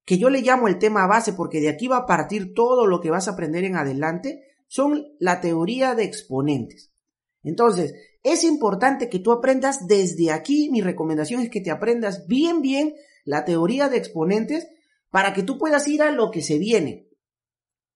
que 0.06 0.18
yo 0.18 0.30
le 0.30 0.42
llamo 0.42 0.70
el 0.70 0.80
tema 0.80 1.06
base 1.06 1.34
porque 1.34 1.60
de 1.60 1.68
aquí 1.68 1.90
va 1.90 1.98
a 1.98 2.06
partir 2.06 2.54
todo 2.54 2.88
lo 2.88 3.02
que 3.02 3.12
vas 3.12 3.28
a 3.28 3.32
aprender 3.32 3.66
en 3.66 3.76
adelante, 3.76 4.42
son 4.68 5.06
la 5.20 5.42
teoría 5.42 5.96
de 5.96 6.06
exponentes. 6.06 6.94
Entonces, 7.44 7.94
es 8.24 8.46
importante 8.46 9.10
que 9.10 9.20
tú 9.20 9.34
aprendas 9.34 9.86
desde 9.88 10.32
aquí, 10.32 10.70
mi 10.72 10.82
recomendación 10.82 11.42
es 11.42 11.50
que 11.50 11.62
te 11.62 11.72
aprendas 11.72 12.26
bien, 12.26 12.62
bien 12.62 12.96
la 13.26 13.44
teoría 13.44 13.90
de 13.90 13.98
exponentes 13.98 14.68
para 15.10 15.34
que 15.34 15.44
tú 15.44 15.58
puedas 15.58 15.88
ir 15.90 16.02
a 16.02 16.12
lo 16.12 16.32
que 16.32 16.42
se 16.42 16.58
viene. 16.58 17.10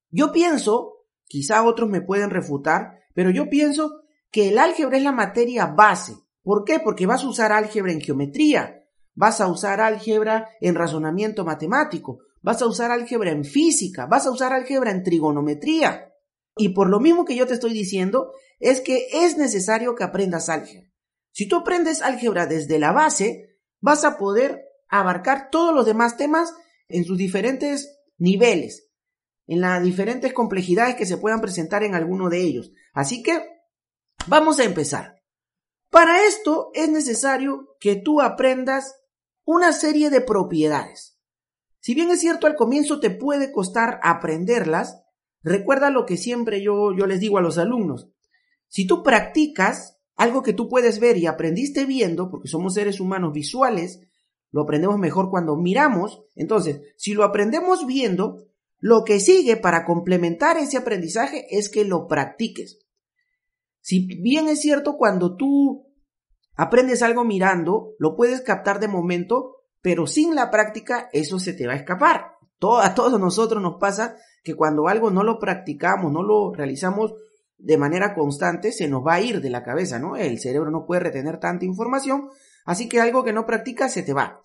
Yo 0.10 0.34
pienso, 0.34 1.06
quizá 1.26 1.64
otros 1.64 1.90
me 1.90 2.02
pueden 2.02 2.30
refutar, 2.30 3.00
pero 3.14 3.30
yo 3.30 3.50
pienso 3.50 4.02
que 4.32 4.50
el 4.50 4.58
álgebra 4.58 4.98
es 4.98 5.04
la 5.04 5.14
materia 5.14 5.66
base. 5.66 6.16
¿Por 6.44 6.64
qué? 6.64 6.80
Porque 6.80 7.06
vas 7.06 7.24
a 7.24 7.28
usar 7.28 7.52
álgebra 7.52 7.92
en 7.92 8.02
geometría, 8.02 8.84
vas 9.14 9.42
a 9.42 9.48
usar 9.48 9.82
álgebra 9.82 10.50
en 10.60 10.76
razonamiento 10.76 11.46
matemático, 11.46 12.20
vas 12.42 12.62
a 12.62 12.68
usar 12.68 12.92
álgebra 12.92 13.32
en 13.32 13.46
física, 13.46 14.08
vas 14.08 14.26
a 14.26 14.32
usar 14.32 14.54
álgebra 14.54 14.92
en 14.92 15.04
trigonometría. 15.04 16.14
Y 16.58 16.70
por 16.70 16.90
lo 16.90 17.00
mismo 17.00 17.26
que 17.26 17.36
yo 17.36 17.48
te 17.48 17.54
estoy 17.54 17.74
diciendo, 17.74 18.32
es 18.60 18.82
que 18.82 19.08
es 19.12 19.38
necesario 19.38 19.96
que 19.96 20.04
aprendas 20.04 20.50
álgebra. 20.50 20.90
Si 21.32 21.48
tú 21.48 21.58
aprendes 21.58 22.02
álgebra 22.02 22.46
desde 22.46 22.80
la 22.80 22.92
base, 22.92 23.58
vas 23.80 24.04
a 24.04 24.18
poder 24.18 24.66
abarcar 24.90 25.50
todos 25.50 25.74
los 25.74 25.86
demás 25.86 26.18
temas 26.18 26.54
en 26.90 27.06
sus 27.06 27.18
diferentes 27.18 28.00
niveles, 28.18 28.90
en 29.48 29.62
las 29.62 29.82
diferentes 29.82 30.34
complejidades 30.34 30.96
que 30.96 31.06
se 31.06 31.18
puedan 31.18 31.40
presentar 31.40 31.84
en 31.84 31.96
alguno 31.96 32.30
de 32.30 32.42
ellos. 32.42 32.72
Así 32.94 33.24
que 33.24 33.42
vamos 34.28 34.60
a 34.60 34.66
empezar. 34.66 35.21
Para 35.92 36.26
esto 36.26 36.72
es 36.74 36.90
necesario 36.90 37.76
que 37.80 37.98
tú 37.98 38.22
aprendas 38.22 38.96
una 39.44 39.74
serie 39.74 40.10
de 40.10 40.22
propiedades. 40.22 41.20
Si 41.82 41.94
bien 41.94 42.10
es 42.12 42.22
cierto 42.22 42.48
al 42.48 42.56
comienzo 42.56 43.02
te 43.02 43.10
puede 43.10 43.52
costar 43.52 44.00
aprenderlas, 44.02 45.04
recuerda 45.44 45.90
lo 45.90 46.06
que 46.06 46.16
siempre 46.16 46.62
yo, 46.62 46.96
yo 46.98 47.06
les 47.08 47.20
digo 47.20 47.38
a 47.38 47.42
los 47.42 47.58
alumnos. 47.58 48.10
Si 48.70 48.88
tú 48.88 49.04
practicas 49.04 49.98
algo 50.16 50.44
que 50.44 50.54
tú 50.54 50.70
puedes 50.70 51.02
ver 51.02 51.18
y 51.18 51.26
aprendiste 51.26 51.84
viendo, 51.86 52.32
porque 52.32 52.48
somos 52.48 52.76
seres 52.76 53.02
humanos 53.02 53.34
visuales, 53.34 54.00
lo 54.52 54.62
aprendemos 54.62 54.98
mejor 54.98 55.30
cuando 55.30 55.58
miramos. 55.58 56.24
Entonces, 56.36 56.82
si 56.96 57.14
lo 57.14 57.26
aprendemos 57.26 57.86
viendo, 57.86 58.46
lo 58.80 59.04
que 59.04 59.20
sigue 59.20 59.58
para 59.58 59.84
complementar 59.84 60.58
ese 60.58 60.78
aprendizaje 60.78 61.48
es 61.50 61.68
que 61.68 61.84
lo 61.84 62.08
practiques. 62.08 62.80
Si 63.82 64.08
bien 64.22 64.48
es 64.48 64.62
cierto, 64.62 64.98
cuando 64.98 65.36
tú 65.36 65.88
aprendes 66.56 67.02
algo 67.02 67.24
mirando, 67.24 67.94
lo 68.00 68.16
puedes 68.16 68.42
captar 68.42 68.80
de 68.80 68.88
momento, 68.88 69.58
pero 69.82 70.08
sin 70.08 70.36
la 70.36 70.52
práctica 70.52 71.10
eso 71.12 71.40
se 71.40 71.54
te 71.54 71.68
va 71.68 71.74
a 71.74 71.78
escapar. 71.78 72.36
a 72.82 72.96
todos 72.96 73.20
nosotros 73.20 73.62
nos 73.62 73.80
pasa 73.80 74.16
que 74.44 74.56
cuando 74.56 74.88
algo 74.88 75.10
no 75.10 75.24
lo 75.24 75.40
practicamos, 75.40 76.12
no 76.12 76.24
lo 76.24 76.54
realizamos 76.54 77.14
de 77.58 77.78
manera 77.78 78.14
constante, 78.16 78.72
se 78.72 78.88
nos 78.88 79.06
va 79.06 79.16
a 79.16 79.22
ir 79.22 79.42
de 79.42 79.50
la 79.50 79.64
cabeza, 79.64 80.00
¿no? 80.00 80.16
El 80.16 80.40
cerebro 80.40 80.72
no 80.72 80.86
puede 80.86 81.02
retener 81.02 81.40
tanta 81.40 81.66
información, 81.66 82.30
Así 82.66 82.88
que 82.88 83.00
algo 83.00 83.24
que 83.24 83.34
no 83.34 83.46
practicas 83.46 83.94
se 83.94 84.04
te 84.04 84.14
va. 84.14 84.42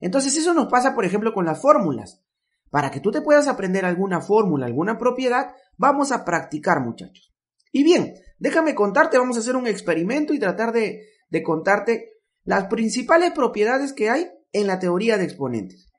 Entonces 0.00 0.36
eso 0.36 0.54
nos 0.54 0.68
pasa, 0.68 0.94
por 0.94 1.04
ejemplo, 1.04 1.32
con 1.32 1.44
las 1.44 1.60
fórmulas. 1.60 2.22
Para 2.70 2.90
que 2.90 3.00
tú 3.00 3.10
te 3.10 3.22
puedas 3.22 3.46
aprender 3.46 3.84
alguna 3.84 4.20
fórmula, 4.20 4.66
alguna 4.66 4.98
propiedad, 4.98 5.54
vamos 5.76 6.12
a 6.12 6.24
practicar, 6.24 6.80
muchachos. 6.80 7.32
Y 7.72 7.84
bien, 7.84 8.14
déjame 8.38 8.74
contarte, 8.74 9.18
vamos 9.18 9.36
a 9.36 9.40
hacer 9.40 9.56
un 9.56 9.66
experimento 9.66 10.34
y 10.34 10.38
tratar 10.38 10.72
de, 10.72 11.06
de 11.28 11.42
contarte 11.42 12.12
las 12.44 12.66
principales 12.66 13.32
propiedades 13.32 13.92
que 13.92 14.10
hay 14.10 14.30
en 14.52 14.66
la 14.66 14.78
teoría 14.78 15.18
de 15.18 15.24
exponentes. 15.24 15.92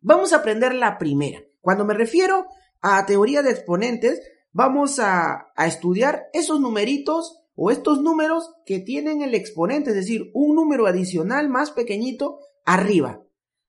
Vamos 0.00 0.32
a 0.32 0.36
aprender 0.36 0.74
la 0.74 0.98
primera. 0.98 1.42
Cuando 1.60 1.84
me 1.84 1.94
refiero 1.94 2.46
a 2.80 3.04
teoría 3.06 3.42
de 3.42 3.50
exponentes, 3.50 4.20
vamos 4.52 4.98
a, 4.98 5.48
a 5.56 5.66
estudiar 5.66 6.26
esos 6.32 6.60
numeritos 6.60 7.42
o 7.54 7.70
estos 7.70 8.00
números 8.00 8.54
que 8.64 8.78
tienen 8.78 9.22
el 9.22 9.34
exponente, 9.34 9.90
es 9.90 9.96
decir, 9.96 10.30
un 10.34 10.54
número 10.54 10.86
adicional 10.86 11.48
más 11.48 11.70
pequeñito 11.70 12.38
arriba. 12.64 13.22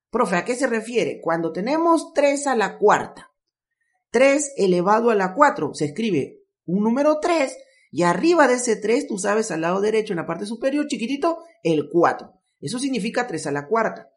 Profe, 0.09 0.35
¿a 0.35 0.45
qué 0.45 0.55
se 0.55 0.67
refiere? 0.67 1.19
Cuando 1.21 1.51
tenemos 1.51 2.13
3 2.13 2.47
a 2.47 2.55
la 2.55 2.77
cuarta, 2.77 3.33
3 4.11 4.53
elevado 4.57 5.09
a 5.09 5.15
la 5.15 5.33
4, 5.33 5.73
se 5.73 5.85
escribe 5.85 6.43
un 6.65 6.83
número 6.83 7.19
3 7.19 7.57
y 7.91 8.03
arriba 8.03 8.47
de 8.47 8.55
ese 8.55 8.75
3, 8.75 9.07
tú 9.07 9.17
sabes, 9.17 9.51
al 9.51 9.61
lado 9.61 9.81
derecho, 9.81 10.13
en 10.13 10.17
la 10.17 10.25
parte 10.25 10.45
superior, 10.45 10.87
chiquitito, 10.87 11.39
el 11.63 11.89
4. 11.89 12.33
Eso 12.59 12.79
significa 12.79 13.27
3 13.27 13.47
a 13.47 13.51
la 13.51 13.67
cuarta. 13.67 14.09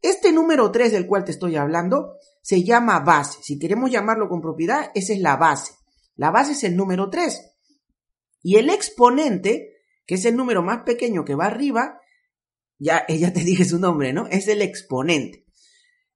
Este 0.00 0.32
número 0.32 0.70
3 0.70 0.92
del 0.92 1.06
cual 1.06 1.24
te 1.24 1.30
estoy 1.30 1.56
hablando 1.56 2.16
se 2.42 2.64
llama 2.64 3.00
base. 3.00 3.38
Si 3.42 3.58
queremos 3.58 3.90
llamarlo 3.90 4.28
con 4.28 4.40
propiedad, 4.40 4.90
esa 4.94 5.12
es 5.12 5.20
la 5.20 5.36
base. 5.36 5.72
La 6.16 6.30
base 6.30 6.52
es 6.52 6.64
el 6.64 6.76
número 6.76 7.08
3. 7.08 7.40
Y 8.42 8.56
el 8.56 8.68
exponente, 8.68 9.76
que 10.04 10.16
es 10.16 10.24
el 10.24 10.36
número 10.36 10.62
más 10.62 10.82
pequeño 10.82 11.24
que 11.24 11.36
va 11.36 11.46
arriba, 11.46 12.00
ya, 12.78 13.06
ya 13.08 13.32
te 13.32 13.44
dije 13.44 13.64
su 13.64 13.78
nombre, 13.78 14.12
¿no? 14.12 14.26
Es 14.26 14.48
el 14.48 14.60
exponente. 14.60 15.46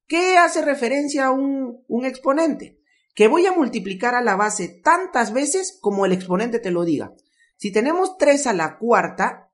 ¿Qué 0.05 0.37
hace 0.37 0.61
referencia 0.61 1.25
a 1.25 1.31
un, 1.31 1.83
un 1.87 2.05
exponente? 2.05 2.76
Que 3.17 3.27
voy 3.27 3.47
a 3.47 3.51
multiplicar 3.51 4.13
a 4.13 4.21
la 4.21 4.35
base 4.35 4.67
tantas 4.83 5.33
veces 5.33 5.79
como 5.81 6.05
el 6.05 6.11
exponente 6.11 6.59
te 6.59 6.69
lo 6.69 6.85
diga. 6.85 7.15
Si 7.55 7.71
tenemos 7.71 8.15
3 8.19 8.45
a 8.45 8.53
la 8.53 8.77
cuarta, 8.77 9.51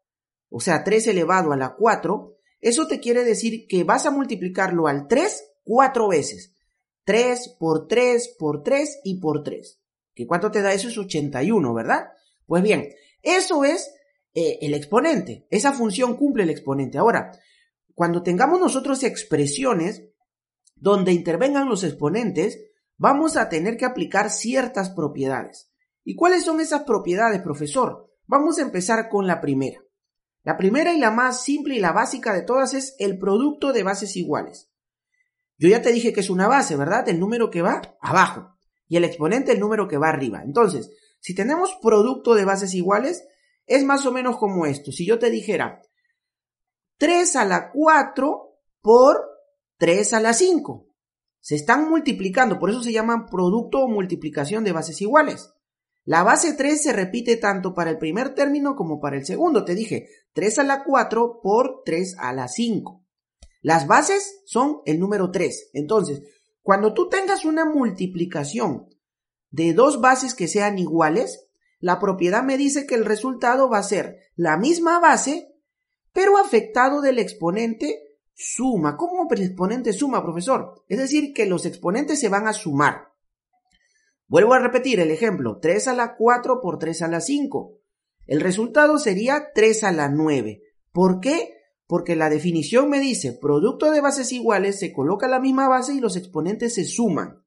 o 0.49 0.59
sea, 0.59 0.83
3 0.83 1.07
elevado 1.07 1.53
a 1.53 1.55
la 1.55 1.73
4, 1.73 2.35
eso 2.59 2.87
te 2.87 2.99
quiere 2.99 3.23
decir 3.23 3.65
que 3.69 3.85
vas 3.85 4.05
a 4.05 4.11
multiplicarlo 4.11 4.87
al 4.87 5.07
3 5.07 5.51
cuatro 5.63 6.09
veces. 6.09 6.53
3 7.05 7.55
por 7.57 7.87
3 7.87 8.35
por 8.37 8.63
3 8.63 8.99
y 9.05 9.21
por 9.21 9.43
3. 9.43 9.79
¿Qué 10.13 10.27
cuánto 10.27 10.51
te 10.51 10.61
da 10.61 10.73
eso? 10.73 10.89
Es 10.89 10.97
81, 10.97 11.73
¿verdad? 11.73 12.09
Pues 12.45 12.63
bien, 12.63 12.89
eso 13.21 13.63
es 13.63 13.93
eh, 14.33 14.59
el 14.61 14.73
exponente. 14.73 15.47
Esa 15.49 15.71
función 15.71 16.17
cumple 16.17 16.43
el 16.43 16.49
exponente. 16.49 16.97
Ahora, 16.97 17.31
cuando 17.95 18.23
tengamos 18.23 18.59
nosotros 18.59 19.03
expresiones 19.03 20.03
donde 20.75 21.13
intervengan 21.13 21.69
los 21.69 21.85
exponentes, 21.85 22.59
vamos 22.97 23.37
a 23.37 23.49
tener 23.49 23.77
que 23.77 23.85
aplicar 23.85 24.29
ciertas 24.29 24.89
propiedades. 24.89 25.71
¿Y 26.03 26.15
cuáles 26.15 26.43
son 26.43 26.59
esas 26.59 26.83
propiedades, 26.83 27.41
profesor? 27.41 28.09
Vamos 28.25 28.59
a 28.59 28.61
empezar 28.61 29.09
con 29.09 29.27
la 29.27 29.41
primera. 29.41 29.79
La 30.43 30.57
primera 30.57 30.93
y 30.93 30.99
la 30.99 31.11
más 31.11 31.43
simple 31.43 31.75
y 31.75 31.79
la 31.79 31.93
básica 31.93 32.33
de 32.33 32.41
todas 32.41 32.73
es 32.73 32.95
el 32.99 33.17
producto 33.17 33.71
de 33.71 33.83
bases 33.83 34.15
iguales. 34.17 34.69
Yo 35.57 35.69
ya 35.69 35.81
te 35.81 35.91
dije 35.91 36.11
que 36.11 36.19
es 36.19 36.29
una 36.29 36.47
base, 36.47 36.75
¿verdad? 36.75 37.07
El 37.07 37.19
número 37.19 37.49
que 37.49 37.61
va 37.61 37.81
abajo 38.01 38.57
y 38.87 38.97
el 38.97 39.05
exponente 39.05 39.53
el 39.53 39.59
número 39.59 39.87
que 39.87 39.97
va 39.97 40.09
arriba. 40.09 40.41
Entonces, 40.43 40.91
si 41.19 41.33
tenemos 41.33 41.77
producto 41.81 42.35
de 42.35 42.43
bases 42.43 42.73
iguales, 42.73 43.25
es 43.65 43.85
más 43.85 44.05
o 44.05 44.11
menos 44.11 44.37
como 44.37 44.65
esto. 44.65 44.91
Si 44.91 45.05
yo 45.05 45.19
te 45.19 45.29
dijera 45.29 45.81
3 46.97 47.35
a 47.37 47.45
la 47.45 47.71
4 47.71 48.59
por 48.81 49.25
3 49.77 50.13
a 50.13 50.19
la 50.19 50.33
5. 50.33 50.82
Se 51.43 51.55
están 51.55 51.89
multiplicando, 51.89 52.57
por 52.57 52.69
eso 52.69 52.81
se 52.81 52.93
llaman 52.93 53.25
producto 53.25 53.79
o 53.79 53.89
multiplicación 53.89 54.63
de 54.63 54.71
bases 54.71 55.01
iguales. 55.01 55.53
La 56.05 56.23
base 56.23 56.53
3 56.53 56.81
se 56.81 56.93
repite 56.93 57.35
tanto 57.35 57.73
para 57.73 57.89
el 57.89 57.97
primer 57.97 58.33
término 58.33 58.77
como 58.77 59.01
para 59.01 59.17
el 59.17 59.25
segundo. 59.25 59.65
Te 59.65 59.75
dije 59.75 60.07
3 60.31 60.59
a 60.59 60.63
la 60.63 60.83
4 60.85 61.41
por 61.43 61.81
3 61.83 62.15
a 62.17 62.31
la 62.31 62.47
5. 62.47 63.05
Las 63.61 63.87
bases 63.87 64.39
son 64.45 64.79
el 64.85 65.01
número 65.01 65.31
3. 65.31 65.71
Entonces, 65.73 66.23
cuando 66.61 66.93
tú 66.93 67.09
tengas 67.09 67.43
una 67.43 67.65
multiplicación 67.65 68.87
de 69.51 69.73
dos 69.73 69.99
bases 69.99 70.35
que 70.35 70.47
sean 70.47 70.79
iguales, 70.79 71.49
la 71.79 71.99
propiedad 71.99 72.43
me 72.43 72.57
dice 72.57 72.87
que 72.87 72.95
el 72.95 73.03
resultado 73.03 73.69
va 73.69 73.79
a 73.79 73.83
ser 73.83 74.31
la 74.37 74.55
misma 74.55 75.01
base, 75.01 75.53
pero 76.13 76.37
afectado 76.37 77.01
del 77.01 77.19
exponente 77.19 78.12
suma. 78.33 78.97
¿Cómo 78.97 79.27
el 79.29 79.41
exponente 79.41 79.93
suma, 79.93 80.23
profesor? 80.23 80.83
Es 80.87 80.97
decir, 80.97 81.33
que 81.33 81.45
los 81.45 81.65
exponentes 81.65 82.19
se 82.19 82.29
van 82.29 82.47
a 82.47 82.53
sumar. 82.53 83.13
Vuelvo 84.27 84.53
a 84.53 84.59
repetir 84.59 84.99
el 84.99 85.11
ejemplo, 85.11 85.59
3 85.61 85.89
a 85.89 85.93
la 85.93 86.15
4 86.15 86.61
por 86.61 86.79
3 86.79 87.01
a 87.03 87.07
la 87.07 87.21
5. 87.21 87.77
El 88.25 88.41
resultado 88.41 88.97
sería 88.97 89.51
3 89.53 89.83
a 89.83 89.91
la 89.91 90.09
9. 90.09 90.61
¿Por 90.91 91.19
qué? 91.19 91.57
Porque 91.87 92.15
la 92.15 92.29
definición 92.29 92.89
me 92.89 92.99
dice, 92.99 93.33
producto 93.33 93.91
de 93.91 94.01
bases 94.01 94.31
iguales, 94.31 94.79
se 94.79 94.93
coloca 94.93 95.27
la 95.27 95.39
misma 95.39 95.67
base 95.67 95.93
y 95.93 95.99
los 95.99 96.15
exponentes 96.15 96.75
se 96.75 96.85
suman. 96.85 97.43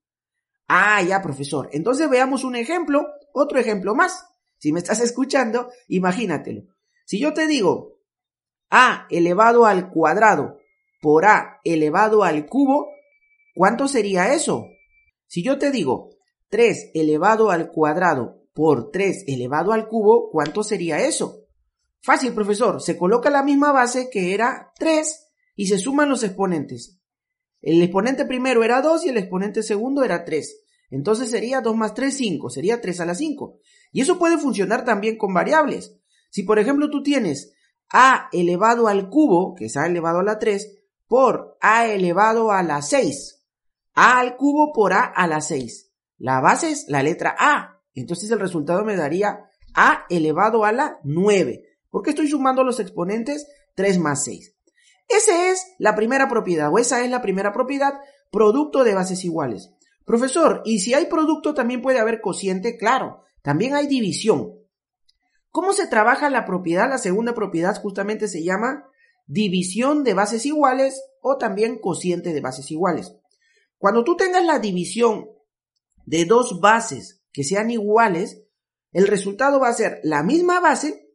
Ah, 0.69 1.03
ya, 1.03 1.23
profesor. 1.23 1.69
Entonces 1.73 2.11
veamos 2.11 2.45
un 2.45 2.57
ejemplo, 2.57 3.07
otro 3.33 3.59
ejemplo 3.59 3.95
más. 3.95 4.27
Si 4.59 4.73
me 4.73 4.79
estás 4.79 5.01
escuchando, 5.01 5.71
imagínatelo. 5.89 6.63
Si 7.05 7.19
yo 7.19 7.33
te 7.33 7.47
digo 7.47 8.01
a 8.71 9.07
elevado 9.11 9.65
al 9.65 9.91
cuadrado 9.91 10.59
por 11.07 11.25
a 11.25 11.61
elevado 11.63 12.25
al 12.25 12.47
cubo, 12.47 12.89
¿cuánto 13.55 13.87
sería 13.87 14.35
eso? 14.35 14.67
Si 15.29 15.41
yo 15.41 15.57
te 15.57 15.71
digo 15.71 16.11
3 16.49 16.91
elevado 16.95 17.53
al 17.53 17.71
cuadrado 17.71 18.43
por 18.53 18.91
3 18.91 19.23
elevado 19.29 19.73
al 19.73 19.87
cubo, 19.87 20.31
¿cuánto 20.33 20.65
sería 20.65 20.99
eso? 20.99 21.45
Fácil, 22.03 22.33
profesor. 22.33 22.83
Se 22.83 22.97
coloca 22.97 23.31
la 23.31 23.45
misma 23.45 23.71
base 23.71 24.11
que 24.11 24.35
era 24.35 24.73
3 24.81 25.31
y 25.55 25.69
se 25.69 25.79
suman 25.79 26.09
los 26.09 26.25
exponentes. 26.25 26.99
El 27.63 27.81
exponente 27.81 28.25
primero 28.25 28.65
era 28.65 28.83
2 28.83 29.07
y 29.07 29.11
el 29.11 29.19
exponente 29.19 29.63
segundo 29.63 30.03
era 30.03 30.25
3. 30.25 30.65
Entonces 30.91 31.31
sería 31.31 31.61
2 31.61 31.77
más 31.77 31.95
3, 31.95 32.17
5. 32.17 32.51
Sería 32.51 32.81
3 32.81 32.99
a 33.03 33.07
la 33.07 33.15
5. 33.15 33.61
Y 33.93 34.01
eso 34.01 34.19
puede 34.19 34.39
funcionar 34.39 34.85
también 34.85 35.19
con 35.19 35.33
variables. 35.33 36.01
Si 36.31 36.43
por 36.43 36.59
ejemplo 36.59 36.91
tú 36.91 37.05
tienes 37.05 37.53
a 37.93 38.29
elevado 38.33 38.89
al 38.89 39.09
cubo, 39.09 39.55
que 39.55 39.67
es 39.67 39.77
a 39.77 39.87
elevado 39.87 40.19
a 40.19 40.25
la 40.25 40.41
3, 40.41 40.76
por 41.09 41.57
a 41.61 41.87
elevado 41.87 42.51
a 42.53 42.63
la 42.63 42.83
6. 42.83 43.45
a 43.95 44.19
al 44.19 44.37
cubo 44.37 44.73
por 44.73 44.93
a 44.93 45.05
a 45.05 45.27
la 45.27 45.41
6. 45.41 45.93
La 46.19 46.41
base 46.41 46.71
es 46.71 46.87
la 46.89 47.03
letra 47.03 47.35
a. 47.39 47.81
Entonces 47.95 48.31
el 48.31 48.41
resultado 48.41 48.85
me 48.85 48.97
daría 48.97 49.51
a 49.75 50.05
elevado 50.09 50.65
a 50.65 50.73
la 50.73 50.99
9. 51.05 51.63
Porque 51.91 52.11
estoy 52.11 52.29
sumando 52.29 52.65
los 52.65 52.81
exponentes 52.81 53.47
3 53.75 53.99
más 53.99 54.25
6. 54.25 54.55
Esa 55.09 55.51
es 55.51 55.65
la 55.79 55.95
primera 55.95 56.29
propiedad, 56.29 56.73
o 56.73 56.79
esa 56.79 57.05
es 57.05 57.11
la 57.11 57.23
primera 57.23 57.53
propiedad, 57.53 57.95
producto 58.33 58.83
de 58.83 58.95
bases 58.95 59.25
iguales. 59.25 59.71
Profesor, 60.05 60.63
¿y 60.65 60.81
si 60.81 60.95
hay 60.95 61.07
producto 61.07 61.55
también 61.55 61.83
puede 61.83 62.01
haber 62.01 62.21
cociente? 62.21 62.77
Claro, 62.77 63.23
también 63.43 63.75
hay 63.75 63.87
división. 63.87 64.55
¿Cómo 65.51 65.73
se 65.73 65.87
trabaja 65.87 66.29
la 66.29 66.45
propiedad? 66.45 66.89
La 66.89 66.99
segunda 66.99 67.35
propiedad 67.35 67.81
justamente 67.81 68.29
se 68.29 68.43
llama 68.43 68.85
división 69.27 70.05
de 70.05 70.15
bases 70.15 70.47
iguales 70.47 71.03
o 71.21 71.37
también 71.37 71.79
cociente 71.79 72.33
de 72.33 72.41
bases 72.41 72.71
iguales. 72.71 73.15
Cuando 73.79 74.05
tú 74.05 74.17
tengas 74.17 74.45
la 74.45 74.59
división 74.59 75.29
de 76.05 76.25
dos 76.25 76.61
bases 76.61 77.23
que 77.33 77.45
sean 77.45 77.71
iguales, 77.71 78.43
el 78.93 79.07
resultado 79.07 79.61
va 79.61 79.69
a 79.69 79.75
ser 79.75 80.01
la 80.03 80.23
misma 80.23 80.61
base, 80.61 81.11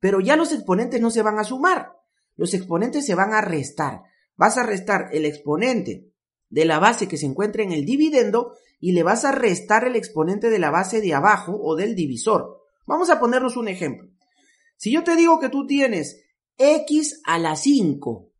pero 0.00 0.20
ya 0.20 0.36
los 0.36 0.52
exponentes 0.52 1.00
no 1.00 1.10
se 1.10 1.22
van 1.22 1.38
a 1.38 1.44
sumar. 1.44 1.92
Los 2.36 2.54
exponentes 2.54 3.06
se 3.06 3.14
van 3.14 3.32
a 3.32 3.40
restar. 3.40 4.02
Vas 4.36 4.58
a 4.58 4.64
restar 4.64 5.08
el 5.12 5.24
exponente 5.24 6.12
de 6.48 6.64
la 6.64 6.78
base 6.78 7.08
que 7.08 7.16
se 7.16 7.26
encuentra 7.26 7.62
en 7.62 7.72
el 7.72 7.84
dividendo 7.84 8.54
y 8.80 8.92
le 8.92 9.02
vas 9.02 9.24
a 9.24 9.32
restar 9.32 9.86
el 9.86 9.96
exponente 9.96 10.50
de 10.50 10.58
la 10.58 10.70
base 10.70 11.00
de 11.00 11.14
abajo 11.14 11.58
o 11.62 11.76
del 11.76 11.94
divisor. 11.94 12.60
Vamos 12.84 13.10
a 13.10 13.20
ponernos 13.20 13.56
un 13.56 13.68
ejemplo. 13.68 14.10
Si 14.76 14.92
yo 14.92 15.04
te 15.04 15.14
digo 15.14 15.38
que 15.38 15.48
tú 15.48 15.66
tienes 15.66 16.20
x 16.62 17.20
a 17.24 17.40
la 17.40 17.56
5 17.56 18.30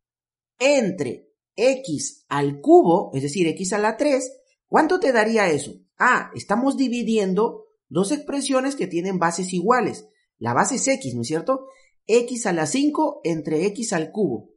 entre 0.60 1.28
x 1.56 2.24
al 2.28 2.60
cubo, 2.60 3.10
es 3.14 3.22
decir, 3.22 3.48
x 3.48 3.72
a 3.72 3.78
la 3.78 3.96
3, 3.96 4.32
¿cuánto 4.68 5.00
te 5.00 5.10
daría 5.10 5.48
eso? 5.48 5.74
Ah, 5.98 6.30
estamos 6.34 6.76
dividiendo 6.76 7.64
dos 7.88 8.12
expresiones 8.12 8.76
que 8.76 8.86
tienen 8.86 9.18
bases 9.18 9.52
iguales. 9.52 10.08
La 10.38 10.54
base 10.54 10.76
es 10.76 10.86
x, 10.86 11.14
¿no 11.14 11.22
es 11.22 11.28
cierto? 11.28 11.66
x 12.06 12.46
a 12.46 12.52
la 12.52 12.66
5 12.66 13.22
entre 13.24 13.66
x 13.66 13.92
al 13.92 14.12
cubo. 14.12 14.50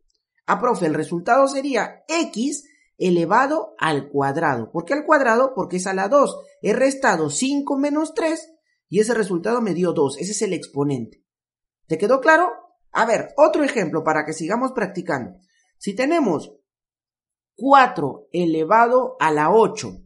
Ah, 0.45 0.59
profe, 0.59 0.85
el 0.85 0.93
resultado 0.93 1.47
sería 1.47 2.03
x 2.07 2.65
elevado 2.97 3.73
al 3.79 4.09
cuadrado. 4.09 4.71
¿Por 4.71 4.85
qué 4.85 4.93
al 4.93 5.05
cuadrado? 5.05 5.53
Porque 5.55 5.77
es 5.77 5.87
a 5.87 5.93
la 5.93 6.07
2. 6.07 6.37
He 6.61 6.73
restado 6.73 7.31
5 7.31 7.77
menos 7.77 8.13
3 8.13 8.53
y 8.89 8.99
ese 8.99 9.15
resultado 9.15 9.61
me 9.61 9.73
dio 9.73 9.91
2. 9.91 10.19
Ese 10.19 10.31
es 10.31 10.41
el 10.43 10.53
exponente. 10.53 11.23
¿Te 11.87 11.97
quedó 11.97 12.21
claro? 12.21 12.64
A 12.97 13.05
ver, 13.05 13.33
otro 13.35 13.65
ejemplo 13.65 14.05
para 14.05 14.23
que 14.23 14.31
sigamos 14.31 14.71
practicando. 14.71 15.37
Si 15.77 15.93
tenemos 15.95 16.55
4 17.57 18.29
elevado 18.31 19.17
a 19.19 19.31
la 19.33 19.51
8 19.51 20.01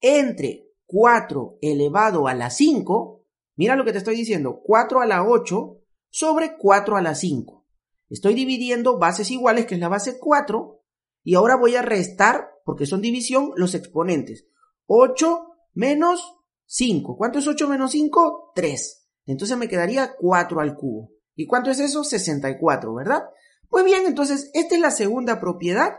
entre 0.00 0.70
4 0.86 1.58
elevado 1.60 2.26
a 2.26 2.32
la 2.32 2.48
5, 2.48 3.22
mira 3.56 3.76
lo 3.76 3.84
que 3.84 3.92
te 3.92 3.98
estoy 3.98 4.16
diciendo, 4.16 4.62
4 4.64 5.02
a 5.02 5.06
la 5.06 5.28
8 5.28 5.78
sobre 6.08 6.56
4 6.56 6.96
a 6.96 7.02
la 7.02 7.14
5. 7.14 7.66
Estoy 8.08 8.32
dividiendo 8.32 8.98
bases 8.98 9.30
iguales, 9.30 9.66
que 9.66 9.74
es 9.74 9.80
la 9.80 9.88
base 9.88 10.18
4, 10.18 10.82
y 11.22 11.34
ahora 11.34 11.56
voy 11.56 11.76
a 11.76 11.82
restar, 11.82 12.48
porque 12.64 12.86
son 12.86 13.02
división, 13.02 13.52
los 13.56 13.74
exponentes. 13.74 14.46
8 14.86 15.48
menos 15.74 16.38
5. 16.64 17.18
¿Cuánto 17.18 17.40
es 17.40 17.46
8 17.46 17.68
menos 17.68 17.90
5? 17.90 18.52
3. 18.54 19.08
Entonces 19.26 19.58
me 19.58 19.68
quedaría 19.68 20.14
4 20.18 20.60
al 20.60 20.76
cubo. 20.76 21.15
¿Y 21.36 21.46
cuánto 21.46 21.70
es 21.70 21.78
eso? 21.78 22.02
64, 22.02 22.94
¿verdad? 22.94 23.24
Pues 23.68 23.84
bien, 23.84 24.06
entonces, 24.06 24.50
esta 24.54 24.74
es 24.74 24.80
la 24.80 24.90
segunda 24.90 25.38
propiedad 25.38 25.98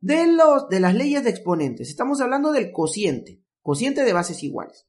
de, 0.00 0.26
los, 0.26 0.68
de 0.68 0.80
las 0.80 0.94
leyes 0.94 1.22
de 1.22 1.30
exponentes. 1.30 1.88
Estamos 1.88 2.20
hablando 2.20 2.50
del 2.50 2.72
cociente, 2.72 3.40
cociente 3.62 4.02
de 4.02 4.12
bases 4.12 4.42
iguales. 4.42 4.88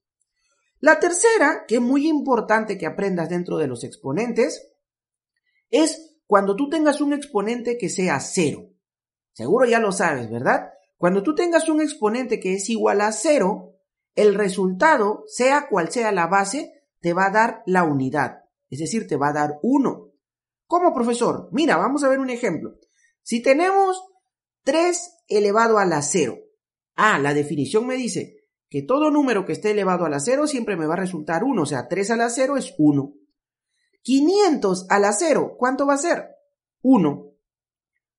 La 0.79 0.99
tercera, 0.99 1.65
que 1.67 1.75
es 1.75 1.81
muy 1.81 2.07
importante 2.07 2.77
que 2.77 2.87
aprendas 2.87 3.29
dentro 3.29 3.57
de 3.57 3.67
los 3.67 3.83
exponentes, 3.83 4.67
es 5.69 6.17
cuando 6.25 6.55
tú 6.55 6.69
tengas 6.69 6.99
un 6.99 7.13
exponente 7.13 7.77
que 7.77 7.89
sea 7.89 8.19
cero. 8.19 8.71
Seguro 9.31 9.65
ya 9.65 9.79
lo 9.79 9.91
sabes, 9.91 10.29
¿verdad? 10.29 10.71
Cuando 10.97 11.21
tú 11.21 11.35
tengas 11.35 11.69
un 11.69 11.81
exponente 11.81 12.39
que 12.39 12.55
es 12.55 12.69
igual 12.69 13.01
a 13.01 13.11
cero, 13.11 13.75
el 14.15 14.33
resultado, 14.33 15.23
sea 15.27 15.67
cual 15.69 15.91
sea 15.91 16.11
la 16.11 16.27
base, 16.27 16.83
te 16.99 17.13
va 17.13 17.27
a 17.27 17.31
dar 17.31 17.63
la 17.65 17.83
unidad 17.83 18.42
es 18.73 18.79
decir, 18.79 19.07
te 19.07 19.17
va 19.17 19.29
a 19.29 19.33
dar 19.33 19.59
1. 19.61 20.11
¿Cómo, 20.67 20.93
profesor? 20.93 21.49
Mira, 21.51 21.77
vamos 21.77 22.03
a 22.03 22.09
ver 22.09 22.19
un 22.19 22.29
ejemplo. 22.29 22.75
Si 23.21 23.41
tenemos 23.41 24.03
3 24.63 25.25
elevado 25.27 25.77
a 25.77 25.85
la 25.85 26.01
0. 26.01 26.37
Ah, 26.95 27.19
la 27.19 27.33
definición 27.33 27.85
me 27.85 27.95
dice 27.95 28.37
que 28.69 28.81
todo 28.81 29.11
número 29.11 29.45
que 29.45 29.53
esté 29.53 29.71
elevado 29.71 30.05
a 30.05 30.09
la 30.09 30.19
0 30.19 30.47
siempre 30.47 30.75
me 30.75 30.87
va 30.87 30.93
a 30.93 30.97
resultar 30.97 31.43
1, 31.43 31.61
o 31.61 31.65
sea, 31.65 31.87
3 31.87 32.11
a 32.11 32.15
la 32.15 32.29
0 32.29 32.57
es 32.57 32.73
1. 32.77 33.13
500 34.01 34.87
a 34.89 34.99
la 34.99 35.13
0, 35.13 35.55
¿cuánto 35.57 35.85
va 35.85 35.93
a 35.93 35.97
ser? 35.97 36.29
1. 36.81 37.31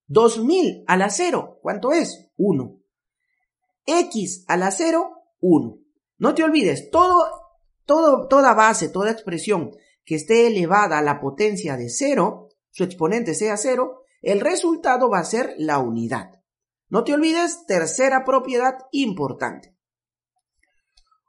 2000 0.06 0.84
a 0.86 0.96
la 0.96 1.10
0, 1.10 1.58
¿cuánto 1.62 1.92
es? 1.92 2.30
1. 2.36 2.80
X 3.86 4.44
a 4.46 4.56
la 4.56 4.70
0, 4.70 5.10
1. 5.40 5.78
No 6.18 6.34
te 6.34 6.44
olvides, 6.44 6.90
todo, 6.90 7.28
todo, 7.84 8.28
toda 8.28 8.54
base, 8.54 8.88
toda 8.88 9.10
expresión 9.10 9.72
que 10.04 10.16
esté 10.16 10.46
elevada 10.46 10.98
a 10.98 11.02
la 11.02 11.20
potencia 11.20 11.76
de 11.76 11.88
cero, 11.88 12.48
su 12.70 12.84
exponente 12.84 13.34
sea 13.34 13.56
cero, 13.56 14.02
el 14.22 14.40
resultado 14.40 15.10
va 15.10 15.18
a 15.18 15.24
ser 15.24 15.54
la 15.58 15.78
unidad. 15.78 16.30
No 16.88 17.04
te 17.04 17.14
olvides, 17.14 17.66
tercera 17.66 18.24
propiedad 18.24 18.74
importante. 18.92 19.74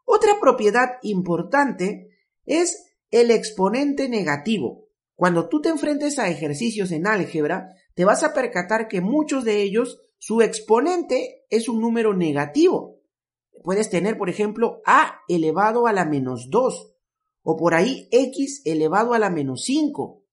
Otra 0.05 0.39
propiedad 0.39 0.97
importante 1.01 2.09
es 2.45 2.85
el 3.11 3.31
exponente 3.31 4.07
negativo. 4.09 4.87
Cuando 5.15 5.47
tú 5.47 5.61
te 5.61 5.69
enfrentes 5.69 6.19
a 6.19 6.29
ejercicios 6.29 6.91
en 6.91 7.07
álgebra, 7.07 7.69
te 7.95 8.05
vas 8.05 8.23
a 8.23 8.33
percatar 8.33 8.87
que 8.87 9.01
muchos 9.01 9.45
de 9.45 9.61
ellos, 9.61 9.99
su 10.17 10.41
exponente 10.41 11.45
es 11.49 11.69
un 11.69 11.79
número 11.79 12.13
negativo. 12.13 12.99
Puedes 13.63 13.89
tener, 13.89 14.17
por 14.17 14.29
ejemplo, 14.29 14.81
a 14.85 15.21
elevado 15.27 15.87
a 15.87 15.93
la 15.93 16.05
menos 16.05 16.49
2 16.49 16.94
o 17.47 17.55
por 17.55 17.75
ahí 17.75 18.09
x 18.11 18.63
elevado 18.65 19.13
a 19.13 19.19
la 19.19 19.29
menos 19.29 19.65
5, 19.65 20.23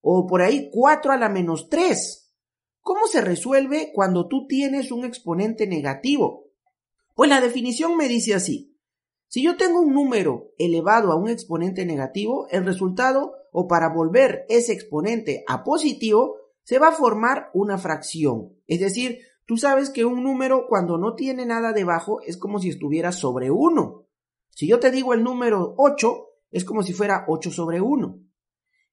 o 0.00 0.26
por 0.26 0.42
ahí 0.42 0.68
4 0.72 1.12
a 1.12 1.16
la 1.16 1.28
menos 1.28 1.68
3. 1.68 2.34
¿Cómo 2.80 3.06
se 3.06 3.20
resuelve 3.20 3.92
cuando 3.94 4.26
tú 4.26 4.48
tienes 4.48 4.90
un 4.90 5.04
exponente 5.04 5.68
negativo? 5.68 6.48
Pues 7.14 7.30
la 7.30 7.40
definición 7.40 7.96
me 7.96 8.08
dice 8.08 8.34
así. 8.34 8.76
Si 9.28 9.44
yo 9.44 9.56
tengo 9.56 9.80
un 9.80 9.94
número 9.94 10.50
elevado 10.58 11.12
a 11.12 11.16
un 11.16 11.28
exponente 11.28 11.86
negativo, 11.86 12.48
el 12.50 12.64
resultado, 12.64 13.32
o 13.52 13.68
para 13.68 13.88
volver 13.88 14.44
ese 14.48 14.72
exponente 14.72 15.44
a 15.46 15.62
positivo, 15.62 16.36
se 16.64 16.80
va 16.80 16.88
a 16.88 16.92
formar 16.92 17.50
una 17.54 17.78
fracción. 17.78 18.56
Es 18.66 18.80
decir, 18.80 19.20
tú 19.46 19.56
sabes 19.56 19.88
que 19.88 20.04
un 20.04 20.24
número 20.24 20.66
cuando 20.68 20.98
no 20.98 21.14
tiene 21.14 21.46
nada 21.46 21.72
debajo 21.72 22.20
es 22.22 22.36
como 22.36 22.58
si 22.58 22.70
estuviera 22.70 23.12
sobre 23.12 23.52
1. 23.52 24.04
Si 24.48 24.66
yo 24.66 24.80
te 24.80 24.90
digo 24.90 25.14
el 25.14 25.22
número 25.22 25.74
8, 25.76 26.26
es 26.50 26.64
como 26.64 26.82
si 26.82 26.92
fuera 26.92 27.24
8 27.28 27.50
sobre 27.50 27.80
1. 27.80 28.18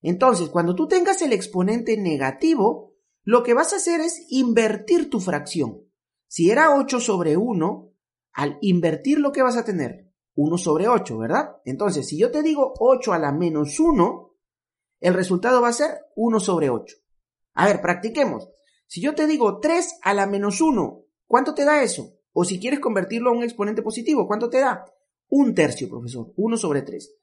Entonces, 0.01 0.49
cuando 0.49 0.75
tú 0.75 0.87
tengas 0.87 1.21
el 1.21 1.33
exponente 1.33 1.97
negativo, 1.97 2.93
lo 3.23 3.43
que 3.43 3.53
vas 3.53 3.73
a 3.73 3.77
hacer 3.77 3.99
es 3.99 4.25
invertir 4.29 5.09
tu 5.09 5.19
fracción. 5.19 5.83
Si 6.27 6.51
era 6.51 6.75
8 6.75 6.99
sobre 6.99 7.35
1, 7.37 7.93
al 8.33 8.57
invertir 8.61 9.19
lo 9.19 9.31
que 9.31 9.41
vas 9.41 9.57
a 9.57 9.65
tener, 9.65 10.11
1 10.35 10.57
sobre 10.57 10.87
8, 10.87 11.17
¿verdad? 11.17 11.57
Entonces, 11.65 12.07
si 12.07 12.17
yo 12.17 12.31
te 12.31 12.43
digo 12.43 12.73
8 12.79 13.13
a 13.13 13.19
la 13.19 13.31
menos 13.31 13.79
1, 13.79 14.35
el 14.99 15.13
resultado 15.13 15.61
va 15.61 15.69
a 15.69 15.73
ser 15.73 16.05
1 16.15 16.39
sobre 16.39 16.69
8. 16.69 16.95
A 17.55 17.65
ver, 17.65 17.81
practiquemos. 17.81 18.49
Si 18.85 19.01
yo 19.01 19.15
te 19.15 19.25
digo 19.27 19.59
3 19.59 19.99
a 20.03 20.13
la 20.13 20.27
menos 20.27 20.61
1, 20.61 21.05
¿cuánto 21.25 21.53
te 21.53 21.65
da 21.65 21.81
eso? 21.81 22.13
O 22.33 22.45
si 22.45 22.59
quieres 22.59 22.79
convertirlo 22.79 23.31
a 23.31 23.33
un 23.33 23.43
exponente 23.43 23.81
positivo, 23.81 24.27
¿cuánto 24.27 24.49
te 24.49 24.59
da? 24.59 24.85
Un 25.29 25.55
tercio, 25.55 25.89
profesor, 25.89 26.31
1 26.35 26.57
sobre 26.57 26.83
3. 26.83 27.13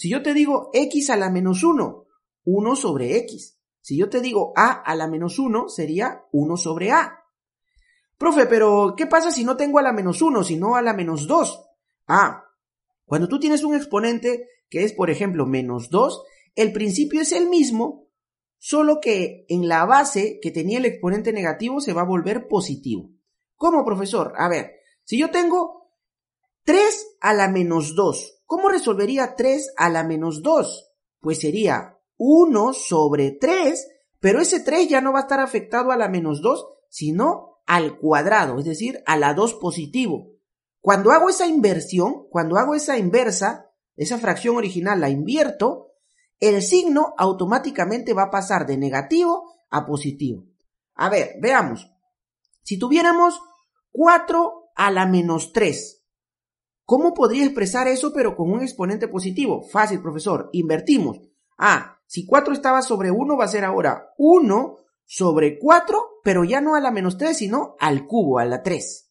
Si 0.00 0.08
yo 0.08 0.22
te 0.22 0.32
digo 0.32 0.70
x 0.72 1.10
a 1.10 1.16
la 1.18 1.28
menos 1.28 1.62
1, 1.62 2.06
1 2.44 2.76
sobre 2.76 3.18
x. 3.18 3.58
Si 3.82 3.98
yo 3.98 4.08
te 4.08 4.22
digo 4.22 4.54
a 4.56 4.70
a 4.70 4.94
la 4.94 5.06
menos 5.06 5.38
1, 5.38 5.68
sería 5.68 6.24
1 6.32 6.56
sobre 6.56 6.90
a. 6.90 7.26
Profe, 8.16 8.46
pero 8.46 8.94
¿qué 8.96 9.06
pasa 9.06 9.30
si 9.30 9.44
no 9.44 9.58
tengo 9.58 9.78
a 9.78 9.82
la 9.82 9.92
menos 9.92 10.22
1, 10.22 10.42
sino 10.42 10.74
a 10.74 10.80
la 10.80 10.94
menos 10.94 11.26
2? 11.26 11.66
Ah, 12.06 12.46
cuando 13.04 13.28
tú 13.28 13.38
tienes 13.38 13.62
un 13.62 13.74
exponente 13.74 14.48
que 14.70 14.84
es, 14.84 14.94
por 14.94 15.10
ejemplo, 15.10 15.44
menos 15.44 15.90
2, 15.90 16.24
el 16.54 16.72
principio 16.72 17.20
es 17.20 17.32
el 17.32 17.50
mismo, 17.50 18.08
solo 18.56 19.00
que 19.02 19.44
en 19.50 19.68
la 19.68 19.84
base 19.84 20.40
que 20.40 20.50
tenía 20.50 20.78
el 20.78 20.86
exponente 20.86 21.30
negativo 21.34 21.82
se 21.82 21.92
va 21.92 22.00
a 22.00 22.06
volver 22.06 22.48
positivo. 22.48 23.10
¿Cómo, 23.54 23.84
profesor? 23.84 24.32
A 24.38 24.48
ver, 24.48 24.76
si 25.04 25.18
yo 25.18 25.30
tengo 25.30 25.90
3 26.64 27.18
a 27.20 27.34
la 27.34 27.48
menos 27.48 27.94
2, 27.94 28.39
¿Cómo 28.50 28.68
resolvería 28.68 29.36
3 29.36 29.74
a 29.76 29.88
la 29.90 30.02
menos 30.02 30.42
2? 30.42 30.92
Pues 31.20 31.38
sería 31.38 32.00
1 32.16 32.72
sobre 32.72 33.30
3, 33.30 33.88
pero 34.18 34.40
ese 34.40 34.58
3 34.58 34.88
ya 34.88 35.00
no 35.00 35.12
va 35.12 35.20
a 35.20 35.22
estar 35.22 35.38
afectado 35.38 35.92
a 35.92 35.96
la 35.96 36.08
menos 36.08 36.42
2, 36.42 36.66
sino 36.88 37.60
al 37.64 37.96
cuadrado, 37.96 38.58
es 38.58 38.64
decir, 38.64 39.04
a 39.06 39.16
la 39.16 39.34
2 39.34 39.54
positivo. 39.54 40.32
Cuando 40.80 41.12
hago 41.12 41.28
esa 41.28 41.46
inversión, 41.46 42.26
cuando 42.28 42.56
hago 42.56 42.74
esa 42.74 42.98
inversa, 42.98 43.70
esa 43.94 44.18
fracción 44.18 44.56
original 44.56 45.00
la 45.00 45.10
invierto, 45.10 45.92
el 46.40 46.60
signo 46.60 47.14
automáticamente 47.18 48.14
va 48.14 48.24
a 48.24 48.30
pasar 48.32 48.66
de 48.66 48.76
negativo 48.76 49.44
a 49.70 49.86
positivo. 49.86 50.42
A 50.96 51.08
ver, 51.08 51.36
veamos. 51.40 51.88
Si 52.64 52.80
tuviéramos 52.80 53.40
4 53.92 54.72
a 54.74 54.90
la 54.90 55.06
menos 55.06 55.52
3, 55.52 55.99
¿Cómo 56.90 57.14
podría 57.14 57.44
expresar 57.44 57.86
eso 57.86 58.12
pero 58.12 58.34
con 58.34 58.50
un 58.50 58.62
exponente 58.62 59.06
positivo? 59.06 59.62
Fácil, 59.62 60.02
profesor. 60.02 60.50
Invertimos. 60.50 61.20
Ah, 61.56 62.00
si 62.04 62.26
4 62.26 62.52
estaba 62.52 62.82
sobre 62.82 63.12
1 63.12 63.36
va 63.36 63.44
a 63.44 63.46
ser 63.46 63.64
ahora 63.64 64.12
1 64.18 64.76
sobre 65.04 65.60
4, 65.60 66.04
pero 66.24 66.42
ya 66.42 66.60
no 66.60 66.74
a 66.74 66.80
la 66.80 66.90
menos 66.90 67.16
3, 67.16 67.36
sino 67.36 67.76
al 67.78 68.08
cubo, 68.08 68.40
a 68.40 68.44
la 68.44 68.64
3. 68.64 69.08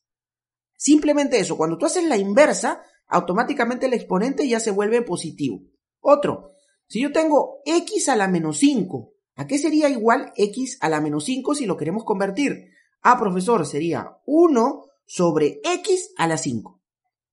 Simplemente 0.76 1.40
eso. 1.40 1.56
Cuando 1.56 1.78
tú 1.78 1.86
haces 1.86 2.04
la 2.04 2.18
inversa, 2.18 2.84
automáticamente 3.08 3.86
el 3.86 3.94
exponente 3.94 4.46
ya 4.46 4.60
se 4.60 4.72
vuelve 4.72 5.02
positivo. 5.02 5.62
Otro. 6.02 6.52
Si 6.90 7.00
yo 7.00 7.14
tengo 7.14 7.62
x 7.66 8.10
a 8.10 8.18
la 8.18 8.28
menos 8.28 8.58
5, 8.58 9.14
¿a 9.38 9.48
qué 9.48 9.58
sería 9.58 9.88
igual 9.88 10.34
x 10.36 10.80
a 10.82 10.90
la 10.90 11.00
menos 11.00 11.24
5 11.24 11.56
si 11.56 11.66
lo 11.66 11.78
queremos 11.78 12.04
convertir? 12.04 12.72
Ah, 13.02 13.18
profesor, 13.18 13.66
sería 13.66 14.18
1 14.26 14.84
sobre 15.06 15.62
x 15.64 16.12
a 16.18 16.28
la 16.28 16.38
5. 16.38 16.79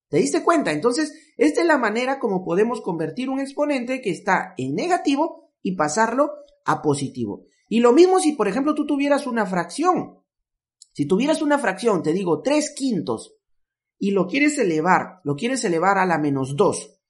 ¿Te 0.08 0.18
diste 0.18 0.42
cuenta? 0.42 0.72
Entonces, 0.72 1.12
esta 1.36 1.60
es 1.60 1.66
la 1.66 1.78
manera 1.78 2.18
como 2.18 2.44
podemos 2.44 2.80
convertir 2.80 3.28
un 3.28 3.40
exponente 3.40 4.00
que 4.00 4.10
está 4.10 4.54
en 4.56 4.74
negativo 4.74 5.50
y 5.62 5.76
pasarlo 5.76 6.30
a 6.64 6.82
positivo. 6.82 7.46
Y 7.68 7.80
lo 7.80 7.92
mismo 7.92 8.20
si, 8.20 8.32
por 8.32 8.48
ejemplo, 8.48 8.74
tú 8.74 8.86
tuvieras 8.86 9.26
una 9.26 9.46
fracción. 9.46 10.22
Si 10.92 11.06
tuvieras 11.06 11.42
una 11.42 11.58
fracción, 11.58 12.02
te 12.02 12.12
digo 12.12 12.40
3 12.40 12.74
quintos, 12.74 13.36
y 13.98 14.10
lo 14.10 14.26
quieres 14.26 14.58
elevar, 14.58 15.20
lo 15.24 15.36
quieres 15.36 15.64
elevar 15.64 15.98
a 15.98 16.06
la 16.06 16.18
menos 16.18 16.56
2. 16.56 17.00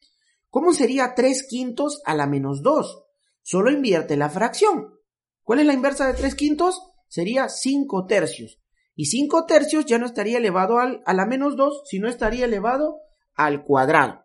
¿Cómo 0.50 0.72
sería 0.72 1.14
3 1.14 1.46
quintos 1.48 2.00
a 2.04 2.14
la 2.14 2.26
menos 2.26 2.62
2? 2.62 3.04
Solo 3.42 3.70
invierte 3.70 4.16
la 4.16 4.30
fracción. 4.30 4.94
¿Cuál 5.42 5.60
es 5.60 5.66
la 5.66 5.74
inversa 5.74 6.06
de 6.06 6.14
3 6.14 6.34
quintos? 6.34 6.80
Sería 7.08 7.48
5 7.48 8.06
tercios. 8.06 8.60
Y 8.96 9.06
5 9.06 9.44
tercios 9.44 9.84
ya 9.84 9.98
no 9.98 10.06
estaría 10.06 10.38
elevado 10.38 10.78
al, 10.78 11.02
a 11.04 11.12
la 11.12 11.26
menos 11.26 11.54
2, 11.54 11.82
sino 11.84 12.08
estaría 12.08 12.46
elevado 12.46 13.02
al 13.34 13.62
cuadrado. 13.62 14.24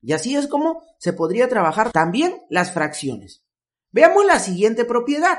Y 0.00 0.12
así 0.12 0.36
es 0.36 0.46
como 0.46 0.82
se 0.98 1.12
podría 1.12 1.48
trabajar 1.48 1.90
también 1.90 2.40
las 2.48 2.72
fracciones. 2.72 3.44
Veamos 3.90 4.24
la 4.24 4.38
siguiente 4.38 4.84
propiedad, 4.84 5.38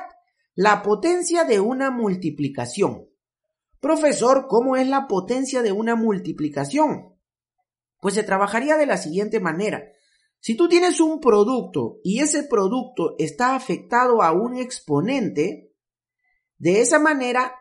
la 0.54 0.84
potencia 0.84 1.46
de 1.46 1.62
una 1.62 1.90
multiplicación. 1.90 3.08
Profesor, 3.80 4.48
¿cómo 4.50 4.76
es 4.76 4.88
la 4.88 5.08
potencia 5.08 5.62
de 5.62 5.72
una 5.72 5.96
multiplicación? 5.96 7.16
Pues 8.02 8.16
se 8.16 8.24
trabajaría 8.24 8.76
de 8.76 8.86
la 8.86 8.98
siguiente 8.98 9.40
manera. 9.40 9.84
Si 10.42 10.56
tú 10.56 10.68
tienes 10.68 11.00
un 11.00 11.20
producto 11.20 12.00
y 12.04 12.20
ese 12.20 12.44
producto 12.44 13.16
está 13.18 13.56
afectado 13.56 14.22
a 14.22 14.32
un 14.32 14.58
exponente, 14.58 15.74
de 16.58 16.82
esa 16.82 17.00
manera 17.00 17.56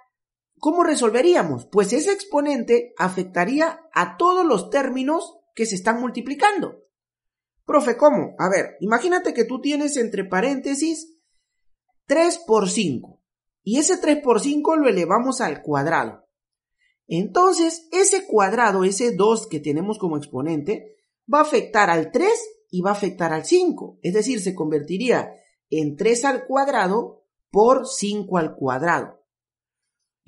¿Cómo 0.59 0.85
resolveríamos? 0.85 1.67
Pues 1.67 1.93
ese 1.93 2.13
exponente 2.13 2.95
afectaría 2.99 3.81
a 3.93 4.17
todos 4.17 4.45
los 4.45 4.71
términos 4.71 5.39
que 5.55 5.67
se 5.67 5.75
están 5.75 6.01
multiplicando. 6.01 6.85
Profe, 7.65 7.97
¿cómo? 7.97 8.35
A 8.39 8.49
ver, 8.49 8.77
imagínate 8.81 9.35
que 9.35 9.45
tú 9.45 9.61
tienes 9.61 9.97
entre 9.97 10.25
paréntesis 10.25 11.19
3 12.07 12.39
por 12.47 12.71
5 12.71 13.23
y 13.63 13.79
ese 13.79 13.99
3 13.99 14.23
por 14.23 14.41
5 14.41 14.77
lo 14.77 14.89
elevamos 14.89 15.41
al 15.41 15.63
cuadrado. 15.63 16.25
Entonces, 17.07 17.89
ese 17.93 18.27
cuadrado, 18.27 18.85
ese 18.85 19.15
2 19.15 19.47
que 19.49 19.61
tenemos 19.61 19.99
como 19.99 20.17
exponente, 20.17 20.97
va 21.33 21.41
a 21.41 21.43
afectar 21.43 21.91
al 21.91 22.11
3 22.11 22.31
y 22.71 22.81
va 22.81 22.91
a 22.91 22.95
afectar 22.95 23.33
al 23.33 23.45
5. 23.45 23.99
Es 24.03 24.15
decir, 24.15 24.41
se 24.41 24.55
convertiría 24.55 25.33
en 25.71 25.97
3 25.97 26.25
al 26.25 26.47
cuadrado 26.47 27.25
por 27.51 27.87
5 27.87 28.39
al 28.39 28.55
cuadrado. 28.55 29.18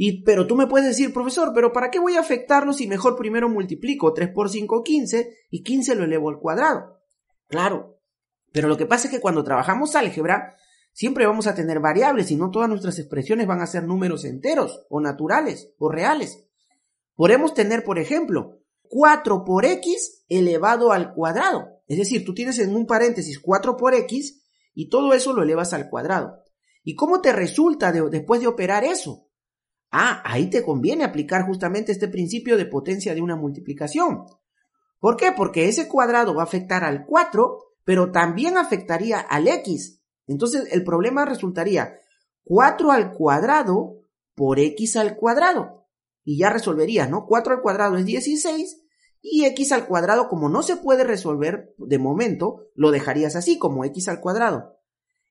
Y, 0.02 0.22
pero 0.22 0.46
tú 0.46 0.56
me 0.56 0.66
puedes 0.66 0.88
decir, 0.88 1.12
profesor, 1.12 1.52
pero 1.54 1.74
¿para 1.74 1.90
qué 1.90 1.98
voy 1.98 2.16
a 2.16 2.20
afectarlo 2.20 2.72
si 2.72 2.86
mejor 2.86 3.16
primero 3.16 3.50
multiplico 3.50 4.14
3 4.14 4.30
por 4.30 4.48
5, 4.48 4.82
15 4.82 5.36
y 5.50 5.62
15 5.62 5.94
lo 5.94 6.04
elevo 6.04 6.30
al 6.30 6.38
cuadrado? 6.38 7.02
Claro, 7.48 8.00
pero 8.50 8.66
lo 8.66 8.78
que 8.78 8.86
pasa 8.86 9.08
es 9.08 9.10
que 9.12 9.20
cuando 9.20 9.44
trabajamos 9.44 9.94
álgebra, 9.96 10.56
siempre 10.94 11.26
vamos 11.26 11.46
a 11.46 11.54
tener 11.54 11.80
variables 11.80 12.30
y 12.30 12.36
no 12.36 12.50
todas 12.50 12.70
nuestras 12.70 12.98
expresiones 12.98 13.46
van 13.46 13.60
a 13.60 13.66
ser 13.66 13.84
números 13.84 14.24
enteros 14.24 14.86
o 14.88 15.02
naturales 15.02 15.74
o 15.76 15.90
reales. 15.90 16.46
Podemos 17.14 17.52
tener, 17.52 17.84
por 17.84 17.98
ejemplo, 17.98 18.62
4 18.88 19.44
por 19.44 19.66
x 19.66 20.24
elevado 20.30 20.92
al 20.92 21.12
cuadrado. 21.12 21.82
Es 21.88 21.98
decir, 21.98 22.24
tú 22.24 22.32
tienes 22.32 22.58
en 22.58 22.74
un 22.74 22.86
paréntesis 22.86 23.38
4 23.38 23.76
por 23.76 23.92
x 23.92 24.46
y 24.72 24.88
todo 24.88 25.12
eso 25.12 25.34
lo 25.34 25.42
elevas 25.42 25.74
al 25.74 25.90
cuadrado. 25.90 26.42
¿Y 26.82 26.94
cómo 26.94 27.20
te 27.20 27.34
resulta 27.34 27.92
después 27.92 28.40
de 28.40 28.46
operar 28.46 28.82
eso? 28.82 29.26
Ah, 29.90 30.22
ahí 30.24 30.50
te 30.50 30.62
conviene 30.62 31.04
aplicar 31.04 31.46
justamente 31.46 31.92
este 31.92 32.08
principio 32.08 32.56
de 32.56 32.66
potencia 32.66 33.14
de 33.14 33.22
una 33.22 33.36
multiplicación. 33.36 34.24
¿Por 35.00 35.16
qué? 35.16 35.32
Porque 35.36 35.68
ese 35.68 35.88
cuadrado 35.88 36.34
va 36.34 36.42
a 36.42 36.44
afectar 36.44 36.84
al 36.84 37.06
4, 37.06 37.58
pero 37.84 38.12
también 38.12 38.56
afectaría 38.56 39.18
al 39.18 39.48
x. 39.48 40.00
Entonces 40.26 40.68
el 40.72 40.84
problema 40.84 41.24
resultaría 41.24 41.98
4 42.44 42.92
al 42.92 43.12
cuadrado 43.12 43.96
por 44.34 44.58
x 44.60 44.96
al 44.96 45.16
cuadrado. 45.16 45.86
Y 46.22 46.38
ya 46.38 46.50
resolvería, 46.50 47.06
¿no? 47.06 47.26
4 47.26 47.54
al 47.54 47.62
cuadrado 47.62 47.96
es 47.96 48.04
16 48.04 48.82
y 49.22 49.44
x 49.46 49.72
al 49.72 49.86
cuadrado, 49.86 50.28
como 50.28 50.48
no 50.48 50.62
se 50.62 50.76
puede 50.76 51.04
resolver 51.04 51.74
de 51.78 51.98
momento, 51.98 52.68
lo 52.74 52.90
dejarías 52.90 53.36
así, 53.36 53.58
como 53.58 53.84
x 53.84 54.08
al 54.08 54.20
cuadrado. 54.20 54.78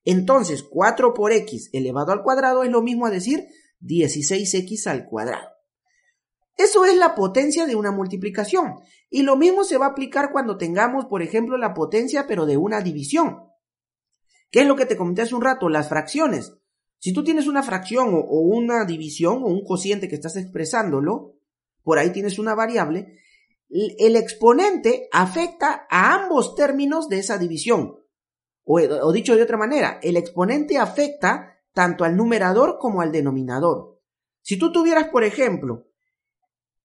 Entonces, 0.05 0.63
4 0.63 1.13
por 1.13 1.31
x 1.31 1.69
elevado 1.73 2.11
al 2.11 2.23
cuadrado 2.23 2.63
es 2.63 2.71
lo 2.71 2.81
mismo 2.81 3.05
a 3.05 3.11
decir 3.11 3.47
16x 3.81 4.87
al 4.87 5.05
cuadrado. 5.05 5.49
Eso 6.59 6.83
es 6.83 6.97
la 6.97 7.15
potencia 7.15 7.65
de 7.65 7.75
una 7.75 7.91
multiplicación. 7.91 8.79
Y 9.09 9.23
lo 9.23 9.37
mismo 9.37 9.63
se 9.63 9.77
va 9.77 9.85
a 9.85 9.89
aplicar 9.89 10.31
cuando 10.31 10.57
tengamos, 10.57 11.05
por 11.05 11.21
ejemplo, 11.21 11.57
la 11.57 11.73
potencia 11.73 12.27
pero 12.27 12.45
de 12.45 12.57
una 12.57 12.81
división. 12.81 13.45
¿Qué 14.51 14.61
es 14.61 14.67
lo 14.67 14.75
que 14.75 14.85
te 14.85 14.97
comenté 14.97 15.21
hace 15.21 15.35
un 15.35 15.41
rato? 15.41 15.69
Las 15.69 15.89
fracciones. 15.89 16.53
Si 16.97 17.13
tú 17.13 17.23
tienes 17.23 17.47
una 17.47 17.63
fracción 17.63 18.09
o, 18.13 18.41
una 18.41 18.83
división 18.83 19.41
o 19.43 19.47
un 19.47 19.63
cociente 19.63 20.09
que 20.09 20.15
estás 20.15 20.35
expresándolo, 20.35 21.37
por 21.83 21.97
ahí 21.97 22.11
tienes 22.11 22.39
una 22.39 22.55
variable, 22.55 23.19
el 23.69 24.15
exponente 24.15 25.07
afecta 25.11 25.87
a 25.89 26.13
ambos 26.13 26.55
términos 26.55 27.07
de 27.07 27.19
esa 27.19 27.37
división. 27.37 27.99
O, 28.65 29.11
dicho 29.13 29.35
de 29.35 29.43
otra 29.43 29.57
manera, 29.57 29.99
el 30.03 30.17
exponente 30.17 30.77
afecta 30.77 31.58
tanto 31.79 32.03
al 32.03 32.17
numerador 32.17 32.77
como 32.77 32.99
al 32.99 33.13
denominador. 33.13 34.01
Si 34.41 34.59
tú 34.59 34.69
tuvieras, 34.69 35.07
por 35.07 35.23
ejemplo, 35.23 35.87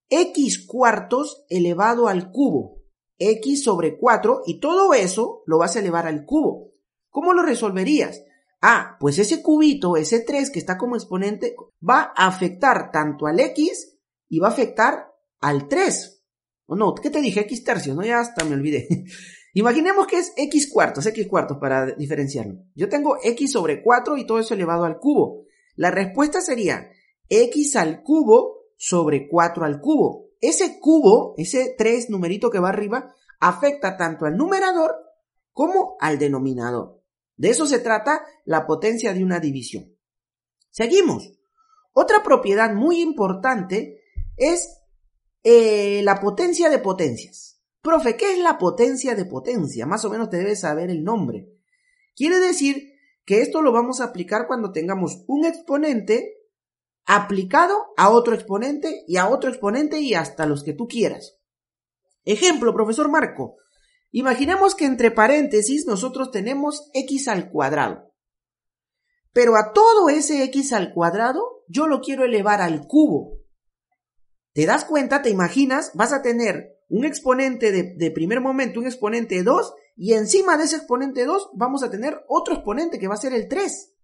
x 0.09 0.65
cuartos 0.69 1.45
elevado 1.49 2.07
al 2.07 2.31
cubo, 2.31 2.85
x 3.19 3.65
sobre 3.65 3.99
4, 3.99 4.43
y 4.47 4.61
todo 4.61 4.95
eso 4.95 5.43
lo 5.47 5.59
vas 5.59 5.75
a 5.75 5.81
elevar 5.81 6.07
al 6.07 6.25
cubo. 6.25 6.75
¿Cómo 7.11 7.35
lo 7.35 7.43
resolverías? 7.43 8.23
Ah, 8.63 8.97
pues 9.01 9.19
ese 9.19 9.43
cubito, 9.43 9.97
ese 9.97 10.21
3 10.21 10.53
que 10.53 10.61
está 10.61 10.79
como 10.79 10.95
exponente, 10.95 11.57
va 11.83 12.13
a 12.15 12.29
afectar 12.29 12.93
tanto 12.93 13.27
al 13.27 13.41
x 13.41 13.99
y 14.29 14.39
va 14.39 14.47
a 14.47 14.53
afectar 14.53 15.13
al 15.41 15.67
3. 15.67 16.23
O 16.67 16.77
no, 16.77 16.95
¿qué 16.95 17.11
te 17.11 17.21
dije? 17.21 17.41
X 17.41 17.65
tercios, 17.65 17.97
¿no? 17.97 18.05
Ya 18.05 18.21
hasta 18.21 18.45
me 18.45 18.55
olvidé. 18.55 18.87
Imaginemos 19.55 20.09
que 20.09 20.19
es 20.19 20.33
x 20.37 20.71
cuartos, 20.71 21.07
x 21.07 21.29
cuartos 21.29 21.59
para 21.59 21.87
diferenciarlo. 21.87 22.57
Yo 22.75 22.89
tengo 22.89 23.19
x 23.23 23.53
sobre 23.53 23.83
4 23.83 24.17
y 24.17 24.27
todo 24.27 24.41
eso 24.41 24.55
elevado 24.55 24.85
al 24.85 24.99
cubo. 24.99 25.45
La 25.77 25.93
respuesta 25.93 26.41
sería 26.41 26.91
x 27.29 27.77
al 27.77 28.03
cubo 28.03 28.65
sobre 28.77 29.29
4 29.29 29.65
al 29.65 29.81
cubo. 29.81 30.27
Ese 30.41 30.81
cubo, 30.81 31.35
ese 31.39 31.75
3 31.79 32.11
numerito 32.11 32.51
que 32.51 32.59
va 32.59 32.71
arriba, 32.71 33.15
afecta 33.39 33.97
tanto 33.97 34.27
al 34.27 34.37
numerador 34.37 34.93
como 35.53 35.97
al 36.01 36.19
denominador. 36.19 37.01
De 37.37 37.51
eso 37.51 37.67
se 37.67 37.79
trata 37.79 38.25
la 38.45 38.67
potencia 38.67 39.15
de 39.15 39.23
una 39.23 39.39
división. 39.39 39.97
Seguimos. 40.71 41.33
Otra 41.93 42.25
propiedad 42.25 42.75
muy 42.75 43.01
importante 43.01 44.01
es 44.37 44.81
eh, 45.45 46.03
la 46.03 46.21
potencia 46.21 46.69
de 46.69 46.81
potencias. 46.81 47.54
Profe, 47.85 48.17
¿qué 48.17 48.33
es 48.33 48.39
la 48.39 48.57
potencia 48.57 49.15
de 49.15 49.27
potencia? 49.27 49.85
Más 49.85 50.07
o 50.07 50.11
menos 50.11 50.31
te 50.31 50.39
debes 50.39 50.61
saber 50.61 50.89
el 50.89 51.05
nombre. 51.05 51.51
Quiere 52.17 52.41
decir 52.41 52.95
que 53.27 53.43
esto 53.43 53.61
lo 53.61 53.73
vamos 53.73 54.01
a 54.01 54.05
aplicar 54.05 54.47
cuando 54.47 54.73
tengamos 54.73 55.23
un 55.27 55.45
exponente 55.45 56.33
aplicado 57.05 57.77
a 57.99 58.09
otro 58.09 58.35
exponente 58.35 59.05
y 59.07 59.19
a 59.19 59.29
otro 59.29 59.51
exponente 59.51 60.01
y 60.01 60.15
hasta 60.15 60.47
los 60.47 60.65
que 60.65 60.73
tú 60.73 60.89
quieras. 60.89 61.37
Ejemplo, 62.25 62.73
profesor 62.73 63.11
Marco. 63.11 63.57
Imaginemos 64.13 64.75
que 64.75 64.87
entre 64.87 65.11
paréntesis 65.11 65.85
nosotros 65.87 66.31
tenemos 66.31 66.89
x 66.95 67.29
al 67.29 67.51
cuadrado. 67.51 68.15
Pero 69.35 69.57
a 69.57 69.75
todo 69.75 70.09
ese 70.09 70.43
x 70.45 70.73
al 70.73 70.95
cuadrado 70.95 71.65
yo 71.69 71.87
lo 71.87 72.01
quiero 72.01 72.25
elevar 72.25 72.63
al 72.63 72.87
cubo. 72.87 73.41
¿Te 74.55 74.65
das 74.65 74.87
cuenta? 74.87 75.21
¿Te 75.21 75.29
imaginas? 75.29 75.91
Vas 75.93 76.15
a 76.15 76.23
tener 76.23 76.74
un 76.89 77.05
exponente 77.05 77.73
de, 77.73 78.11
primer 78.11 78.41
momento, 78.41 78.81
un 78.81 78.87
exponente 78.87 79.43
2, 79.43 79.75
y 79.97 80.13
encima 80.13 80.57
de 80.57 80.65
ese 80.65 80.77
exponente 80.77 81.25
2 81.25 81.51
vamos 81.55 81.83
a 81.83 81.91
tener 81.91 82.25
otro 82.29 82.55
exponente 82.55 82.99
que 82.99 83.09
va 83.09 83.15
a 83.15 83.19
ser 83.19 83.33
el 83.33 83.49
3. 83.49 83.95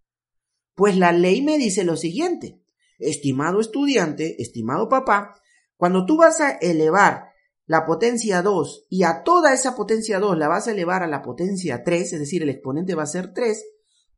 Pues 0.75 0.97
la 0.97 1.13
ley 1.13 1.43
me 1.43 1.59
dice 1.59 1.85
lo 1.85 1.97
siguiente, 1.97 2.63
estimado 2.99 3.61
estudiante, 3.61 4.41
estimado 4.43 4.89
papá, 4.89 5.41
cuando 5.77 6.07
tú 6.07 6.17
vas 6.17 6.41
a 6.41 6.51
elevar 6.51 7.31
la 7.67 7.87
potencia 7.87 8.43
2 8.43 8.87
y 8.89 9.05
a 9.05 9.23
toda 9.23 9.53
esa 9.53 9.77
potencia 9.77 10.19
2 10.19 10.37
la 10.37 10.49
vas 10.49 10.69
a 10.69 10.73
elevar 10.73 11.03
a 11.03 11.07
la 11.07 11.23
potencia 11.23 11.85
3, 11.85 12.15
es 12.15 12.19
decir, 12.19 12.43
el 12.43 12.51
exponente 12.51 12.95
va 12.95 13.05
a 13.05 13.07
ser 13.07 13.33
3, 13.33 13.65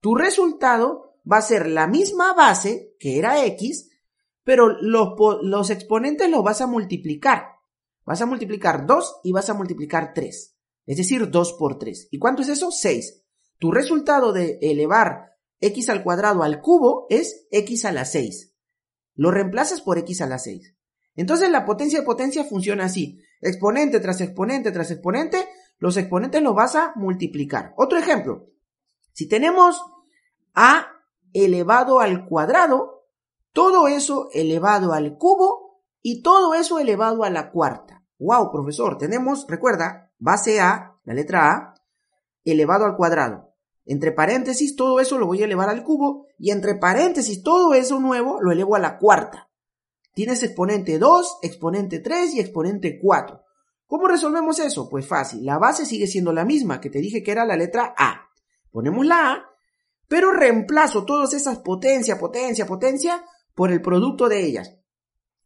tu 0.00 0.14
resultado 0.14 1.18
va 1.30 1.38
a 1.38 1.42
ser 1.42 1.68
la 1.68 1.86
misma 1.86 2.32
base, 2.34 2.94
que 2.98 3.18
era 3.18 3.44
x, 3.44 3.90
pero 4.44 4.68
los, 4.80 5.14
los 5.42 5.70
exponentes 5.70 6.30
los 6.30 6.42
vas 6.42 6.60
a 6.60 6.66
multiplicar. 6.66 7.61
Vas 8.04 8.20
a 8.20 8.26
multiplicar 8.26 8.86
2 8.86 9.20
y 9.24 9.32
vas 9.32 9.48
a 9.50 9.54
multiplicar 9.54 10.12
3. 10.14 10.56
Es 10.86 10.96
decir, 10.96 11.30
2 11.30 11.52
por 11.54 11.78
3. 11.78 12.08
¿Y 12.10 12.18
cuánto 12.18 12.42
es 12.42 12.48
eso? 12.48 12.70
6. 12.70 13.22
Tu 13.58 13.70
resultado 13.70 14.32
de 14.32 14.58
elevar 14.60 15.36
x 15.60 15.88
al 15.88 16.02
cuadrado 16.02 16.42
al 16.42 16.60
cubo 16.60 17.06
es 17.08 17.46
x 17.50 17.84
a 17.84 17.92
la 17.92 18.04
6. 18.04 18.52
Lo 19.14 19.30
reemplazas 19.30 19.80
por 19.80 19.98
x 19.98 20.20
a 20.20 20.26
la 20.26 20.38
6. 20.38 20.74
Entonces 21.14 21.50
la 21.50 21.64
potencia 21.64 22.00
de 22.00 22.06
potencia 22.06 22.44
funciona 22.44 22.86
así. 22.86 23.20
Exponente 23.40 24.00
tras 24.00 24.20
exponente 24.20 24.72
tras 24.72 24.90
exponente, 24.90 25.46
los 25.78 25.96
exponentes 25.96 26.42
los 26.42 26.54
vas 26.54 26.74
a 26.74 26.92
multiplicar. 26.96 27.74
Otro 27.76 27.98
ejemplo. 27.98 28.48
Si 29.12 29.28
tenemos 29.28 29.80
a 30.54 30.88
elevado 31.32 32.00
al 32.00 32.26
cuadrado, 32.26 33.06
todo 33.52 33.88
eso 33.88 34.28
elevado 34.32 34.92
al 34.92 35.16
cubo 35.18 35.61
y 36.02 36.22
todo 36.22 36.54
eso 36.54 36.78
elevado 36.78 37.24
a 37.24 37.30
la 37.30 37.50
cuarta. 37.50 38.04
Wow, 38.18 38.50
profesor, 38.50 38.98
tenemos, 38.98 39.46
recuerda, 39.48 40.12
base 40.18 40.60
A, 40.60 40.98
la 41.04 41.14
letra 41.14 41.52
A, 41.52 41.74
elevado 42.44 42.84
al 42.84 42.96
cuadrado. 42.96 43.52
Entre 43.84 44.12
paréntesis, 44.12 44.76
todo 44.76 45.00
eso 45.00 45.18
lo 45.18 45.26
voy 45.26 45.42
a 45.42 45.46
elevar 45.46 45.68
al 45.68 45.82
cubo 45.82 46.26
y 46.38 46.50
entre 46.50 46.76
paréntesis, 46.76 47.42
todo 47.42 47.74
eso 47.74 47.98
nuevo 47.98 48.40
lo 48.40 48.52
elevo 48.52 48.76
a 48.76 48.78
la 48.80 48.98
cuarta. 48.98 49.50
Tienes 50.14 50.42
exponente 50.42 50.98
2, 50.98 51.38
exponente 51.42 51.98
3 51.98 52.34
y 52.34 52.40
exponente 52.40 52.98
4. 53.00 53.40
¿Cómo 53.86 54.08
resolvemos 54.08 54.58
eso? 54.58 54.88
Pues 54.88 55.06
fácil, 55.06 55.44
la 55.44 55.58
base 55.58 55.84
sigue 55.84 56.06
siendo 56.06 56.32
la 56.32 56.44
misma 56.44 56.80
que 56.80 56.90
te 56.90 57.00
dije 57.00 57.22
que 57.22 57.32
era 57.32 57.44
la 57.44 57.56
letra 57.56 57.94
A. 57.96 58.28
Ponemos 58.70 59.04
la 59.04 59.32
A, 59.32 59.50
pero 60.08 60.30
reemplazo 60.30 61.04
todas 61.04 61.32
esas 61.34 61.58
potencia, 61.58 62.18
potencia, 62.18 62.66
potencia 62.66 63.24
por 63.54 63.70
el 63.70 63.82
producto 63.82 64.28
de 64.28 64.44
ellas. 64.44 64.76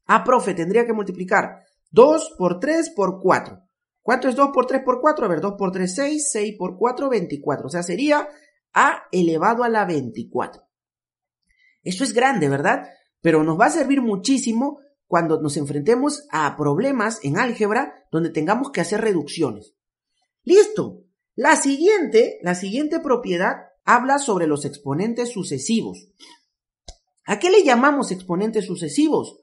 Ah, 0.07 0.25
profe, 0.25 0.55
tendría 0.55 0.87
que 0.87 0.93
multiplicar 0.93 1.65
2 1.91 2.35
por 2.39 2.61
3 2.61 2.91
por 2.91 3.21
4. 3.21 3.63
¿Cuánto 4.03 4.29
es 4.29 4.37
2 4.37 4.51
por 4.53 4.67
3 4.67 4.83
por 4.85 5.01
4? 5.01 5.27
A 5.27 5.29
ver, 5.29 5.41
2 5.41 5.55
por 5.59 5.73
3, 5.73 5.95
6, 5.95 6.29
6 6.31 6.55
por 6.57 6.77
4, 6.77 7.09
24. 7.09 7.67
O 7.67 7.71
sea, 7.71 7.83
sería 7.83 8.29
A 8.73 9.05
elevado 9.11 9.65
a 9.65 9.69
la 9.69 9.85
24. 9.85 10.63
Esto 11.83 12.05
es 12.05 12.13
grande, 12.13 12.49
¿verdad? 12.49 12.89
Pero 13.21 13.43
nos 13.43 13.59
va 13.59 13.67
a 13.67 13.71
servir 13.71 14.03
muchísimo 14.03 14.81
cuando 15.07 15.41
nos 15.41 15.57
enfrentemos 15.57 16.27
a 16.31 16.57
problemas 16.57 17.21
en 17.23 17.39
álgebra 17.39 17.95
donde 18.11 18.31
tengamos 18.31 18.71
que 18.71 18.81
hacer 18.81 19.01
reducciones. 19.01 19.75
Listo. 20.43 21.05
La 21.35 21.57
siguiente, 21.57 22.39
la 22.43 22.55
siguiente 22.55 23.01
propiedad 23.01 23.57
habla 23.85 24.19
sobre 24.19 24.47
los 24.47 24.65
exponentes 24.65 25.31
sucesivos. 25.31 26.09
¿A 27.25 27.39
qué 27.39 27.51
le 27.51 27.63
llamamos 27.63 28.11
exponentes 28.11 28.67
sucesivos? 28.67 29.41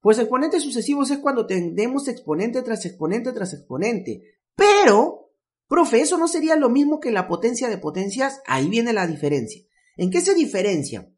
Pues 0.00 0.18
exponentes 0.18 0.62
sucesivos 0.62 1.10
es 1.10 1.18
cuando 1.18 1.46
tenemos 1.46 2.08
exponente 2.08 2.62
tras 2.62 2.84
exponente 2.86 3.32
tras 3.32 3.52
exponente. 3.52 4.22
Pero, 4.54 5.32
profe, 5.66 6.00
eso 6.00 6.18
no 6.18 6.28
sería 6.28 6.56
lo 6.56 6.68
mismo 6.68 7.00
que 7.00 7.10
la 7.10 7.26
potencia 7.26 7.68
de 7.68 7.78
potencias. 7.78 8.40
Ahí 8.46 8.68
viene 8.68 8.92
la 8.92 9.06
diferencia. 9.06 9.62
¿En 9.96 10.10
qué 10.10 10.20
se 10.20 10.34
diferencia? 10.34 11.12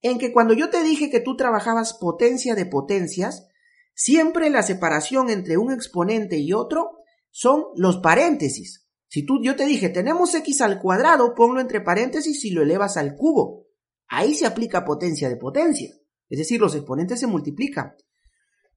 En 0.00 0.18
que 0.18 0.32
cuando 0.32 0.54
yo 0.54 0.70
te 0.70 0.82
dije 0.82 1.10
que 1.10 1.20
tú 1.20 1.36
trabajabas 1.36 1.94
potencia 1.94 2.54
de 2.54 2.66
potencias, 2.66 3.48
siempre 3.94 4.50
la 4.50 4.62
separación 4.62 5.30
entre 5.30 5.58
un 5.58 5.72
exponente 5.72 6.38
y 6.38 6.52
otro 6.52 6.98
son 7.30 7.64
los 7.76 7.98
paréntesis. 7.98 8.86
Si 9.08 9.24
tú, 9.24 9.42
yo 9.42 9.56
te 9.56 9.66
dije, 9.66 9.88
tenemos 9.88 10.34
x 10.34 10.62
al 10.62 10.80
cuadrado, 10.80 11.34
ponlo 11.34 11.60
entre 11.60 11.80
paréntesis 11.80 12.44
y 12.44 12.50
lo 12.50 12.62
elevas 12.62 12.96
al 12.96 13.14
cubo. 13.14 13.66
Ahí 14.08 14.34
se 14.34 14.46
aplica 14.46 14.84
potencia 14.84 15.28
de 15.28 15.36
potencia. 15.36 15.94
Es 16.28 16.38
decir, 16.38 16.60
los 16.60 16.74
exponentes 16.74 17.20
se 17.20 17.26
multiplican. 17.26 17.94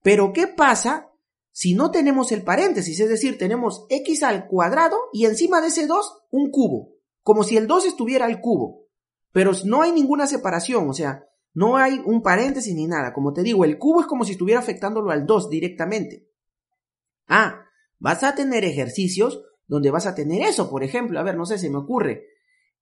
Pero 0.02 0.34
¿qué 0.34 0.48
pasa 0.48 1.10
si 1.52 1.74
no 1.74 1.92
tenemos 1.92 2.32
el 2.32 2.44
paréntesis? 2.44 3.00
Es 3.00 3.10
decir, 3.10 3.38
tenemos 3.38 3.86
x 3.90 4.24
al 4.24 4.48
cuadrado 4.48 4.98
y 5.14 5.26
encima 5.26 5.62
de 5.62 5.68
ese 5.68 5.88
2 5.88 6.24
un 6.32 6.52
cubo. 6.52 6.94
Como 7.22 7.44
si 7.44 7.58
el 7.58 7.68
2 7.68 7.86
estuviera 7.86 8.26
al 8.26 8.42
cubo. 8.42 8.86
Pero 9.32 9.52
no 9.66 9.82
hay 9.82 9.92
ninguna 9.92 10.26
separación, 10.26 10.90
o 10.90 10.94
sea, 10.94 11.26
no 11.54 11.78
hay 11.78 12.02
un 12.06 12.22
paréntesis 12.22 12.74
ni 12.74 12.88
nada. 12.88 13.14
Como 13.14 13.34
te 13.34 13.44
digo, 13.44 13.66
el 13.66 13.78
cubo 13.78 14.02
es 14.02 14.08
como 14.08 14.24
si 14.24 14.32
estuviera 14.32 14.60
afectándolo 14.60 15.12
al 15.12 15.26
2 15.26 15.50
directamente. 15.50 16.28
Ah, 17.28 17.66
vas 18.00 18.24
a 18.24 18.34
tener 18.34 18.64
ejercicios 18.66 19.44
donde 19.68 19.92
vas 19.92 20.08
a 20.08 20.16
tener 20.16 20.42
eso, 20.42 20.70
por 20.70 20.84
ejemplo, 20.84 21.20
a 21.20 21.24
ver, 21.24 21.38
no 21.38 21.46
sé, 21.46 21.60
se 21.60 21.70
me 21.70 21.78
ocurre 21.78 22.26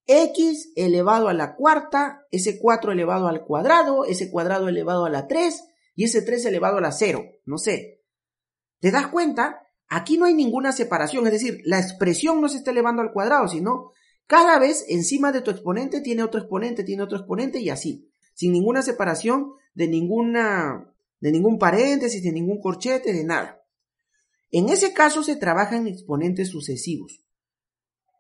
x 0.08 0.72
elevado 0.76 1.28
a 1.28 1.34
la 1.34 1.56
cuarta, 1.56 2.26
ese 2.32 2.60
4 2.60 2.94
elevado 2.94 3.28
al 3.28 3.44
cuadrado, 3.44 4.06
ese 4.06 4.32
cuadrado 4.32 4.70
elevado 4.70 5.06
a 5.06 5.10
la 5.10 5.28
3 5.28 5.64
y 5.98 6.04
ese 6.04 6.22
3 6.22 6.46
elevado 6.46 6.78
a 6.78 6.82
la 6.82 6.92
0, 6.92 7.26
no 7.46 7.58
sé. 7.58 8.04
¿Te 8.80 8.92
das 8.92 9.08
cuenta? 9.08 9.64
Aquí 9.90 10.20
no 10.20 10.26
hay 10.26 10.36
ninguna 10.36 10.72
separación, 10.72 11.26
es 11.26 11.34
decir, 11.34 11.60
la 11.66 11.80
expresión 11.80 12.40
no 12.40 12.48
se 12.48 12.58
está 12.58 12.70
elevando 12.70 13.02
al 13.02 13.12
cuadrado, 13.12 13.48
sino 13.48 13.92
cada 14.28 14.60
vez 14.60 14.86
encima 14.90 15.32
de 15.32 15.42
tu 15.42 15.50
exponente 15.50 16.02
tiene 16.02 16.22
otro 16.22 16.40
exponente, 16.40 16.84
tiene 16.84 17.02
otro 17.02 17.18
exponente 17.18 17.60
y 17.60 17.72
así, 17.72 18.12
sin 18.36 18.54
ninguna 18.54 18.84
separación 18.84 19.54
de 19.74 19.88
ninguna 19.88 20.94
de 21.20 21.32
ningún 21.32 21.58
paréntesis, 21.58 22.22
de 22.22 22.32
ningún 22.32 22.62
corchete, 22.62 23.12
de 23.12 23.24
nada. 23.24 23.64
En 24.52 24.70
ese 24.70 24.94
caso 24.94 25.24
se 25.24 25.36
trabaja 25.36 25.78
en 25.78 25.88
exponentes 25.88 26.50
sucesivos. 26.50 27.26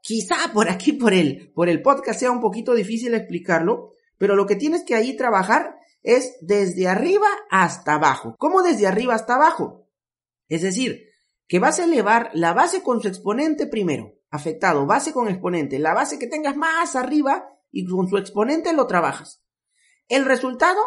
Quizá 0.01 0.51
por 0.51 0.67
aquí, 0.67 0.93
por 0.93 1.13
el, 1.13 1.51
por 1.53 1.69
el 1.69 1.83
podcast, 1.83 2.21
sea 2.21 2.31
un 2.31 2.41
poquito 2.41 2.73
difícil 2.73 3.13
explicarlo, 3.13 3.91
pero 4.17 4.35
lo 4.35 4.47
que 4.47 4.55
tienes 4.55 4.83
que 4.83 4.95
ahí 4.95 5.15
trabajar 5.15 5.77
es 6.07 6.37
desde 6.39 6.87
arriba 6.87 7.27
hasta 7.51 7.95
abajo. 7.95 8.37
¿Cómo 8.39 8.61
desde 8.61 8.87
arriba 8.87 9.13
hasta 9.13 9.35
abajo? 9.35 9.89
Es 10.47 10.61
decir, 10.61 11.03
que 11.49 11.59
vas 11.59 11.79
a 11.79 11.83
elevar 11.83 12.31
la 12.33 12.53
base 12.53 12.81
con 12.81 13.01
su 13.01 13.09
exponente 13.09 13.67
primero, 13.67 14.13
afectado, 14.29 14.85
base 14.85 15.11
con 15.11 15.27
exponente, 15.27 15.79
la 15.79 15.93
base 15.93 16.17
que 16.17 16.27
tengas 16.27 16.55
más 16.55 16.95
arriba 16.95 17.49
y 17.71 17.85
con 17.85 18.07
su 18.07 18.17
exponente 18.17 18.71
lo 18.71 18.87
trabajas. 18.87 19.43
El 20.07 20.23
resultado 20.23 20.79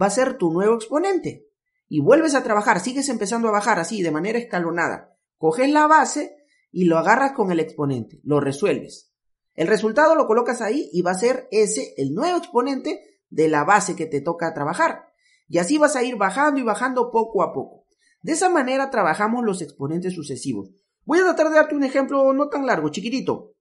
va 0.00 0.06
a 0.06 0.10
ser 0.10 0.38
tu 0.38 0.52
nuevo 0.52 0.76
exponente. 0.76 1.48
Y 1.88 2.00
vuelves 2.00 2.36
a 2.36 2.44
trabajar, 2.44 2.78
sigues 2.78 3.08
empezando 3.08 3.48
a 3.48 3.52
bajar 3.52 3.80
así, 3.80 4.02
de 4.02 4.12
manera 4.12 4.38
escalonada. 4.38 5.18
Coges 5.38 5.70
la 5.70 5.88
base 5.88 6.36
y 6.70 6.84
lo 6.84 6.98
agarras 6.98 7.32
con 7.32 7.50
el 7.50 7.58
exponente, 7.58 8.20
lo 8.22 8.38
resuelves. 8.38 9.12
El 9.54 9.66
resultado 9.66 10.14
lo 10.14 10.28
colocas 10.28 10.60
ahí 10.60 10.88
y 10.92 11.02
va 11.02 11.12
a 11.12 11.18
ser 11.18 11.48
ese, 11.50 11.94
el 11.96 12.14
nuevo 12.14 12.38
exponente 12.38 13.17
de 13.30 13.48
la 13.48 13.64
base 13.64 13.96
que 13.96 14.06
te 14.06 14.20
toca 14.20 14.54
trabajar. 14.54 15.08
Y 15.48 15.58
así 15.58 15.78
vas 15.78 15.96
a 15.96 16.02
ir 16.02 16.16
bajando 16.16 16.60
y 16.60 16.64
bajando 16.64 17.10
poco 17.10 17.42
a 17.42 17.52
poco. 17.52 17.86
De 18.22 18.32
esa 18.32 18.48
manera 18.48 18.90
trabajamos 18.90 19.44
los 19.44 19.62
exponentes 19.62 20.14
sucesivos. 20.14 20.70
Voy 21.04 21.20
a 21.20 21.24
tratar 21.24 21.48
de 21.48 21.56
darte 21.56 21.74
un 21.74 21.84
ejemplo 21.84 22.32
no 22.32 22.48
tan 22.48 22.66
largo, 22.66 22.90
chiquitito. 22.90 23.54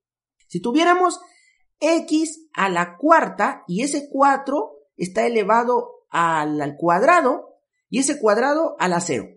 Si 0.48 0.60
tuviéramos 0.62 1.20
x 1.80 2.48
a 2.54 2.70
la 2.70 2.98
cuarta 2.98 3.64
y 3.68 3.84
ese 3.84 4.10
4 4.10 4.72
está 4.98 5.26
elevado 5.26 5.98
al, 6.10 6.76
cuadrado 6.78 7.60
y 7.90 8.00
ese 8.00 8.20
cuadrado 8.20 8.76
a 8.80 8.88
la 8.88 9.00
cero. 9.00 9.28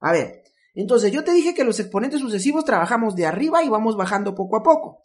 A 0.00 0.12
ver, 0.12 0.44
entonces 0.74 1.10
yo 1.10 1.24
te 1.24 1.32
dije 1.32 1.54
que 1.54 1.64
los 1.64 1.80
exponentes 1.80 2.20
sucesivos 2.20 2.64
trabajamos 2.64 3.16
de 3.16 3.26
arriba 3.26 3.62
y 3.64 3.68
vamos 3.68 3.96
bajando 3.96 4.34
poco 4.34 4.56
a 4.56 4.62
poco. 4.62 5.02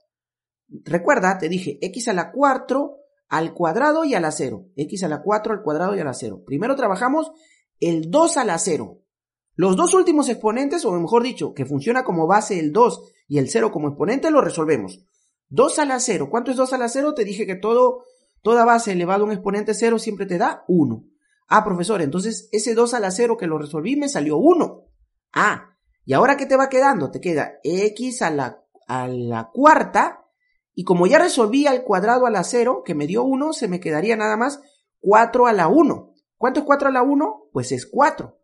Recuerda, 0.68 1.38
te 1.38 1.50
dije 1.50 1.80
x 1.82 2.08
a 2.10 2.14
la 2.14 2.32
4 2.32 2.98
al 3.30 3.54
cuadrado 3.54 4.06
y 4.06 4.16
a 4.16 4.20
la 4.20 4.32
cero. 4.32 4.68
x 4.76 5.04
a 5.04 5.08
la 5.08 5.22
4 5.22 5.54
al 5.54 5.62
cuadrado 5.64 5.96
y 5.96 6.00
a 6.00 6.04
la 6.04 6.14
cero. 6.14 6.44
Primero 6.46 6.76
trabajamos 6.76 7.32
el 7.80 8.10
2 8.10 8.38
a 8.38 8.46
la 8.46 8.58
cero. 8.58 9.04
Los 9.56 9.76
dos 9.76 9.94
últimos 9.94 10.30
exponentes, 10.30 10.84
o 10.86 10.92
mejor 10.94 11.24
dicho, 11.24 11.54
que 11.54 11.66
funciona 11.66 12.04
como 12.04 12.26
base 12.26 12.60
el 12.60 12.72
2 12.72 13.12
y 13.28 13.38
el 13.38 13.50
0 13.50 13.72
como 13.72 13.88
exponente, 13.88 14.32
lo 14.32 14.42
resolvemos. 14.42 15.06
2 15.50 15.80
a 15.80 15.86
la 15.86 16.00
0. 16.00 16.30
¿Cuánto 16.32 16.52
es 16.52 16.58
2 16.58 16.74
a 16.74 16.78
la 16.78 16.90
0? 16.90 17.14
Te 17.14 17.24
dije 17.24 17.46
que 17.46 17.56
todo, 17.56 18.06
toda 18.42 18.66
base 18.66 18.92
elevado 18.92 19.24
a 19.24 19.28
un 19.28 19.32
exponente 19.32 19.76
0 19.76 20.00
siempre 20.00 20.26
te 20.26 20.40
da 20.40 20.64
1. 20.68 21.04
Ah, 21.48 21.64
profesor, 21.64 22.02
entonces 22.02 22.50
ese 22.52 22.74
2 22.74 22.96
a 22.96 23.00
la 23.00 23.12
0 23.12 23.38
que 23.38 23.46
lo 23.46 23.60
resolví 23.60 23.96
me 23.96 24.10
salió 24.10 24.38
1. 24.38 24.86
Ah, 25.34 25.78
¿y 26.04 26.14
ahora 26.14 26.36
qué 26.36 26.48
te 26.48 26.58
va 26.58 26.70
quedando? 26.70 27.12
Te 27.12 27.22
queda 27.22 27.60
x 27.64 28.24
a 28.24 28.32
la, 28.32 28.64
a 28.88 29.08
la 29.08 29.52
cuarta, 29.54 30.23
y 30.76 30.84
como 30.84 31.08
ya 31.08 31.20
resolví 31.20 31.68
al 31.68 31.84
cuadrado 31.84 32.26
a 32.26 32.32
la 32.32 32.44
0, 32.44 32.84
que 32.86 32.96
me 32.96 33.08
dio 33.08 33.24
1, 33.24 33.54
se 33.54 33.68
me 33.68 33.80
quedaría 33.80 34.16
nada 34.16 34.38
más 34.38 34.60
4 35.00 35.48
a 35.48 35.54
la 35.54 35.68
1. 35.68 36.14
¿Cuánto 36.38 36.62
es 36.62 36.66
4 36.66 36.90
a 36.90 36.92
la 36.92 37.04
1? 37.04 37.50
Pues 37.52 37.72
es 37.72 37.86
4. 37.86 38.40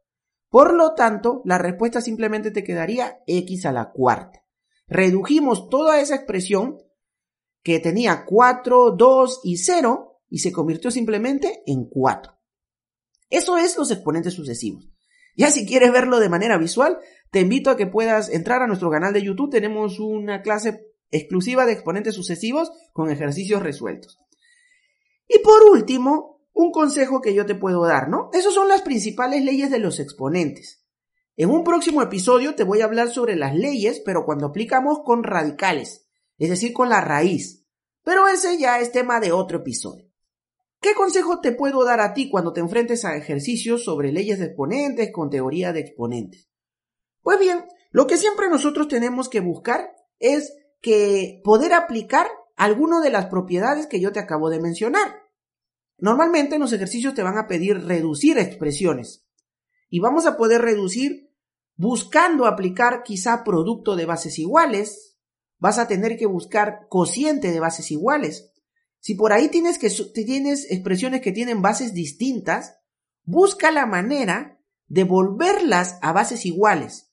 Por 0.49 0.73
lo 0.73 0.93
tanto, 0.93 1.41
la 1.45 1.57
respuesta 1.57 2.01
simplemente 2.01 2.51
te 2.51 2.63
quedaría 2.63 3.19
x 3.27 3.65
a 3.65 3.71
la 3.71 3.91
cuarta. 3.91 4.43
Redujimos 4.87 5.69
toda 5.69 5.99
esa 5.99 6.15
expresión 6.15 6.77
que 7.63 7.79
tenía 7.79 8.25
4, 8.25 8.91
2 8.91 9.41
y 9.43 9.57
0 9.57 10.21
y 10.29 10.39
se 10.39 10.51
convirtió 10.51 10.91
simplemente 10.91 11.63
en 11.65 11.85
4. 11.85 12.33
Eso 13.29 13.57
es 13.57 13.77
los 13.77 13.91
exponentes 13.91 14.33
sucesivos. 14.33 14.89
Ya 15.35 15.51
si 15.51 15.65
quieres 15.65 15.91
verlo 15.91 16.19
de 16.19 16.29
manera 16.29 16.57
visual, 16.57 16.99
te 17.31 17.41
invito 17.41 17.69
a 17.69 17.77
que 17.77 17.87
puedas 17.87 18.29
entrar 18.29 18.61
a 18.61 18.67
nuestro 18.67 18.89
canal 18.89 19.13
de 19.13 19.21
YouTube. 19.21 19.51
Tenemos 19.51 19.99
una 19.99 20.41
clase 20.41 20.88
exclusiva 21.11 21.65
de 21.65 21.73
exponentes 21.73 22.15
sucesivos 22.15 22.71
con 22.93 23.09
ejercicios 23.09 23.61
resueltos. 23.61 24.19
Y 25.27 25.39
por 25.39 25.63
último, 25.63 26.41
un 26.53 26.71
consejo 26.71 27.21
que 27.21 27.33
yo 27.33 27.45
te 27.45 27.55
puedo 27.55 27.85
dar, 27.85 28.09
¿no? 28.09 28.29
Esas 28.33 28.53
son 28.53 28.67
las 28.67 28.81
principales 28.81 29.43
leyes 29.43 29.69
de 29.69 29.79
los 29.79 29.99
exponentes. 29.99 30.83
En 31.37 31.49
un 31.49 31.63
próximo 31.63 32.01
episodio 32.01 32.55
te 32.55 32.65
voy 32.65 32.81
a 32.81 32.85
hablar 32.85 33.09
sobre 33.09 33.35
las 33.35 33.55
leyes, 33.55 34.01
pero 34.03 34.25
cuando 34.25 34.47
aplicamos 34.47 34.99
con 35.05 35.23
radicales, 35.23 36.07
es 36.37 36.49
decir, 36.49 36.73
con 36.73 36.89
la 36.89 36.99
raíz. 36.99 37.65
Pero 38.03 38.27
ese 38.27 38.57
ya 38.57 38.79
es 38.79 38.91
tema 38.91 39.19
de 39.19 39.31
otro 39.31 39.59
episodio. 39.59 40.09
¿Qué 40.81 40.93
consejo 40.93 41.41
te 41.41 41.51
puedo 41.51 41.83
dar 41.83 41.99
a 41.99 42.13
ti 42.13 42.29
cuando 42.29 42.53
te 42.53 42.61
enfrentes 42.61 43.05
a 43.05 43.15
ejercicios 43.15 43.83
sobre 43.83 44.11
leyes 44.11 44.39
de 44.39 44.45
exponentes 44.45 45.11
con 45.11 45.29
teoría 45.29 45.73
de 45.73 45.81
exponentes? 45.81 46.49
Pues 47.21 47.39
bien, 47.39 47.65
lo 47.91 48.07
que 48.07 48.17
siempre 48.17 48.49
nosotros 48.49 48.87
tenemos 48.87 49.29
que 49.29 49.41
buscar 49.41 49.93
es 50.19 50.55
que 50.81 51.41
poder 51.43 51.73
aplicar 51.73 52.27
alguna 52.55 53.01
de 53.01 53.09
las 53.09 53.27
propiedades 53.27 53.87
que 53.87 53.99
yo 53.99 54.11
te 54.11 54.19
acabo 54.19 54.49
de 54.49 54.59
mencionar. 54.59 55.23
Normalmente 55.97 56.55
en 56.55 56.61
los 56.61 56.73
ejercicios 56.73 57.13
te 57.13 57.23
van 57.23 57.37
a 57.37 57.47
pedir 57.47 57.85
reducir 57.85 58.37
expresiones 58.37 59.25
y 59.89 59.99
vamos 59.99 60.25
a 60.25 60.37
poder 60.37 60.61
reducir 60.61 61.29
buscando 61.75 62.45
aplicar 62.45 63.03
quizá 63.03 63.43
producto 63.43 63.95
de 63.95 64.05
bases 64.05 64.37
iguales, 64.37 65.17
vas 65.57 65.79
a 65.79 65.87
tener 65.87 66.17
que 66.17 66.25
buscar 66.25 66.87
cociente 66.89 67.51
de 67.51 67.59
bases 67.59 67.91
iguales. 67.91 68.51
Si 68.99 69.15
por 69.15 69.31
ahí 69.31 69.47
tienes, 69.47 69.77
que, 69.77 69.89
tienes 70.25 70.69
expresiones 70.69 71.21
que 71.21 71.31
tienen 71.31 71.61
bases 71.61 71.93
distintas, 71.93 72.75
busca 73.23 73.71
la 73.71 73.85
manera 73.85 74.61
de 74.87 75.05
volverlas 75.05 75.97
a 76.01 76.11
bases 76.11 76.45
iguales. 76.45 77.08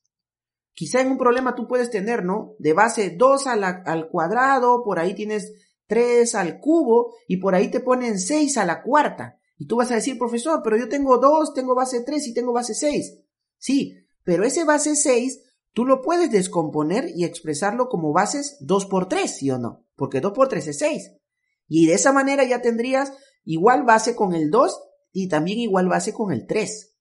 Quizá 0.77 1.01
en 1.01 1.11
un 1.11 1.17
problema 1.17 1.55
tú 1.55 1.67
puedes 1.67 1.89
tener, 1.89 2.23
¿no? 2.23 2.55
De 2.59 2.75
base 2.75 3.15
2 3.17 3.47
al 3.47 4.09
cuadrado, 4.11 4.85
por 4.85 4.99
ahí 4.99 5.15
tienes 5.15 5.55
3 5.87 6.35
al 6.35 6.61
cubo 6.61 7.15
y 7.27 7.39
por 7.39 7.55
ahí 7.55 7.71
te 7.71 7.81
ponen 7.81 8.19
6 8.19 8.59
a 8.59 8.67
la 8.67 8.83
cuarta. 8.83 9.39
Y 9.57 9.67
tú 9.67 9.77
vas 9.77 9.91
a 9.91 9.95
decir, 9.95 10.19
profesor, 10.19 10.61
pero 10.63 10.77
yo 10.77 10.87
tengo 10.91 11.17
2, 11.17 11.55
tengo 11.55 11.75
base 11.75 12.03
3 12.03 12.29
y 12.29 12.35
tengo 12.35 12.53
base 12.53 12.75
6. 12.75 13.21
Sí, 13.57 13.97
pero 14.23 14.45
ese 14.45 14.65
base 14.65 14.97
6 14.97 15.41
tú 15.73 15.87
lo 15.87 16.03
puedes 16.03 16.31
descomponer 16.31 17.11
y 17.15 17.25
expresarlo 17.25 17.89
como 17.89 18.13
bases 18.13 18.59
2 18.61 18.85
por 18.85 19.09
3, 19.09 19.35
¿sí 19.35 19.51
o 19.51 19.57
no? 19.57 19.87
Porque 19.97 20.21
2 20.21 20.33
por 20.33 20.49
3 20.49 20.67
es 20.67 20.79
6. 20.79 21.13
Y 21.69 21.87
de 21.87 21.95
esa 21.95 22.13
manera 22.13 22.45
ya 22.45 22.61
tendrías 22.61 23.15
igual 23.45 23.85
base 23.85 24.15
con 24.15 24.35
el 24.35 24.51
2 24.51 24.79
y 25.13 25.29
también 25.29 25.59
igual 25.59 25.89
base 25.89 26.13
con 26.13 26.33
el 26.33 26.47
3. 26.47 26.93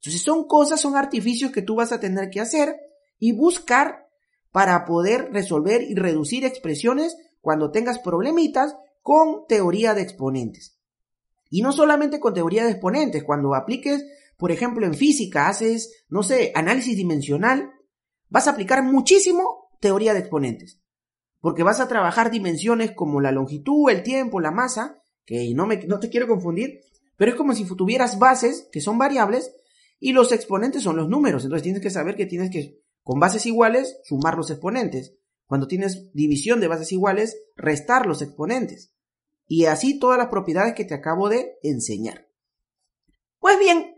Entonces 0.00 0.22
son 0.22 0.48
cosas, 0.48 0.80
son 0.80 0.96
artificios 0.96 1.52
que 1.52 1.62
tú 1.62 1.76
vas 1.76 1.92
a 1.92 2.00
tener 2.00 2.30
que 2.30 2.40
hacer 2.40 2.80
y 3.18 3.32
buscar 3.32 4.06
para 4.52 4.84
poder 4.84 5.30
resolver 5.32 5.82
y 5.82 5.94
reducir 5.94 6.44
expresiones 6.44 7.16
cuando 7.40 7.70
tengas 7.70 7.98
problemitas 7.98 8.76
con 9.02 9.46
teoría 9.46 9.94
de 9.94 10.02
exponentes. 10.02 10.80
Y 11.50 11.62
no 11.62 11.72
solamente 11.72 12.18
con 12.18 12.34
teoría 12.34 12.64
de 12.64 12.72
exponentes, 12.72 13.22
cuando 13.22 13.54
apliques, 13.54 14.04
por 14.36 14.50
ejemplo, 14.50 14.84
en 14.86 14.94
física, 14.94 15.48
haces, 15.48 16.04
no 16.08 16.22
sé, 16.22 16.52
análisis 16.54 16.96
dimensional, 16.96 17.70
vas 18.28 18.48
a 18.48 18.50
aplicar 18.50 18.82
muchísimo 18.82 19.68
teoría 19.80 20.12
de 20.12 20.20
exponentes. 20.20 20.80
Porque 21.40 21.62
vas 21.62 21.80
a 21.80 21.86
trabajar 21.86 22.30
dimensiones 22.30 22.92
como 22.92 23.20
la 23.20 23.30
longitud, 23.30 23.90
el 23.90 24.02
tiempo, 24.02 24.40
la 24.40 24.50
masa, 24.50 25.02
que 25.24 25.52
no, 25.54 25.66
me, 25.66 25.76
no 25.86 26.00
te 26.00 26.08
quiero 26.08 26.26
confundir, 26.26 26.80
pero 27.16 27.30
es 27.30 27.36
como 27.36 27.54
si 27.54 27.64
tuvieras 27.64 28.18
bases 28.18 28.68
que 28.72 28.80
son 28.80 28.98
variables 28.98 29.52
y 30.00 30.12
los 30.12 30.32
exponentes 30.32 30.82
son 30.82 30.96
los 30.96 31.08
números. 31.08 31.44
Entonces 31.44 31.62
tienes 31.62 31.82
que 31.82 31.90
saber 31.90 32.16
que 32.16 32.26
tienes 32.26 32.50
que, 32.50 32.80
con 33.06 33.20
bases 33.20 33.46
iguales, 33.46 34.00
sumar 34.02 34.36
los 34.36 34.50
exponentes. 34.50 35.14
Cuando 35.46 35.68
tienes 35.68 36.12
división 36.12 36.58
de 36.58 36.66
bases 36.66 36.90
iguales, 36.90 37.40
restar 37.54 38.04
los 38.04 38.20
exponentes. 38.20 38.92
Y 39.46 39.66
así 39.66 40.00
todas 40.00 40.18
las 40.18 40.26
propiedades 40.26 40.74
que 40.74 40.84
te 40.84 40.94
acabo 40.94 41.28
de 41.28 41.56
enseñar. 41.62 42.26
Pues 43.38 43.60
bien, 43.60 43.94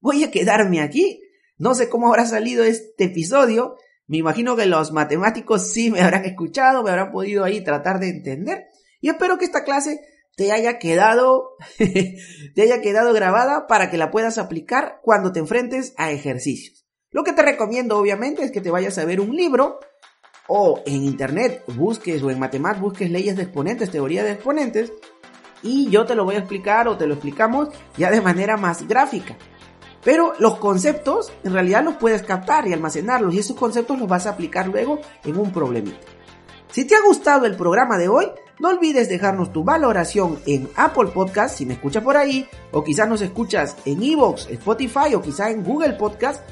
voy 0.00 0.24
a 0.24 0.32
quedarme 0.32 0.80
aquí. 0.80 1.22
No 1.56 1.76
sé 1.76 1.88
cómo 1.88 2.08
habrá 2.08 2.26
salido 2.26 2.64
este 2.64 3.04
episodio. 3.04 3.76
Me 4.08 4.16
imagino 4.16 4.56
que 4.56 4.66
los 4.66 4.90
matemáticos 4.90 5.70
sí 5.70 5.92
me 5.92 6.00
habrán 6.00 6.24
escuchado, 6.24 6.82
me 6.82 6.90
habrán 6.90 7.12
podido 7.12 7.44
ahí 7.44 7.62
tratar 7.62 8.00
de 8.00 8.08
entender. 8.08 8.64
Y 9.00 9.08
espero 9.08 9.38
que 9.38 9.44
esta 9.44 9.62
clase 9.62 10.00
te 10.34 10.50
haya 10.50 10.80
quedado, 10.80 11.50
te 11.78 12.62
haya 12.62 12.80
quedado 12.80 13.12
grabada 13.12 13.68
para 13.68 13.88
que 13.88 13.98
la 13.98 14.10
puedas 14.10 14.36
aplicar 14.36 14.98
cuando 15.04 15.30
te 15.30 15.38
enfrentes 15.38 15.94
a 15.96 16.10
ejercicios. 16.10 16.87
Lo 17.10 17.24
que 17.24 17.32
te 17.32 17.40
recomiendo 17.40 17.96
obviamente 17.96 18.44
es 18.44 18.50
que 18.50 18.60
te 18.60 18.70
vayas 18.70 18.98
a 18.98 19.04
ver 19.06 19.18
un 19.18 19.34
libro 19.34 19.80
o 20.46 20.82
en 20.84 21.04
internet 21.04 21.64
busques 21.68 22.22
o 22.22 22.30
en 22.30 22.38
matemáticas 22.38 22.82
busques 22.82 23.10
leyes 23.10 23.34
de 23.34 23.44
exponentes, 23.44 23.90
teoría 23.90 24.22
de 24.22 24.32
exponentes 24.32 24.92
y 25.62 25.88
yo 25.88 26.04
te 26.04 26.14
lo 26.14 26.26
voy 26.26 26.34
a 26.34 26.40
explicar 26.40 26.86
o 26.86 26.98
te 26.98 27.06
lo 27.06 27.14
explicamos 27.14 27.70
ya 27.96 28.10
de 28.10 28.20
manera 28.20 28.58
más 28.58 28.86
gráfica. 28.86 29.38
Pero 30.04 30.34
los 30.38 30.58
conceptos 30.58 31.32
en 31.44 31.54
realidad 31.54 31.82
los 31.82 31.96
puedes 31.96 32.22
captar 32.22 32.68
y 32.68 32.74
almacenarlos 32.74 33.34
y 33.34 33.38
esos 33.38 33.56
conceptos 33.56 33.98
los 33.98 34.06
vas 34.06 34.26
a 34.26 34.30
aplicar 34.30 34.68
luego 34.68 35.00
en 35.24 35.38
un 35.38 35.50
problemita. 35.50 36.06
Si 36.70 36.84
te 36.84 36.94
ha 36.94 37.00
gustado 37.00 37.46
el 37.46 37.56
programa 37.56 37.96
de 37.96 38.08
hoy, 38.08 38.26
no 38.60 38.68
olvides 38.68 39.08
dejarnos 39.08 39.50
tu 39.50 39.64
valoración 39.64 40.38
en 40.44 40.68
Apple 40.76 41.08
Podcast 41.14 41.56
si 41.56 41.64
me 41.64 41.72
escuchas 41.72 42.04
por 42.04 42.18
ahí, 42.18 42.46
o 42.70 42.84
quizás 42.84 43.08
nos 43.08 43.22
escuchas 43.22 43.76
en 43.86 44.02
Evox, 44.02 44.48
Spotify 44.50 45.14
o 45.14 45.22
quizás 45.22 45.52
en 45.52 45.64
Google 45.64 45.94
Podcast 45.94 46.42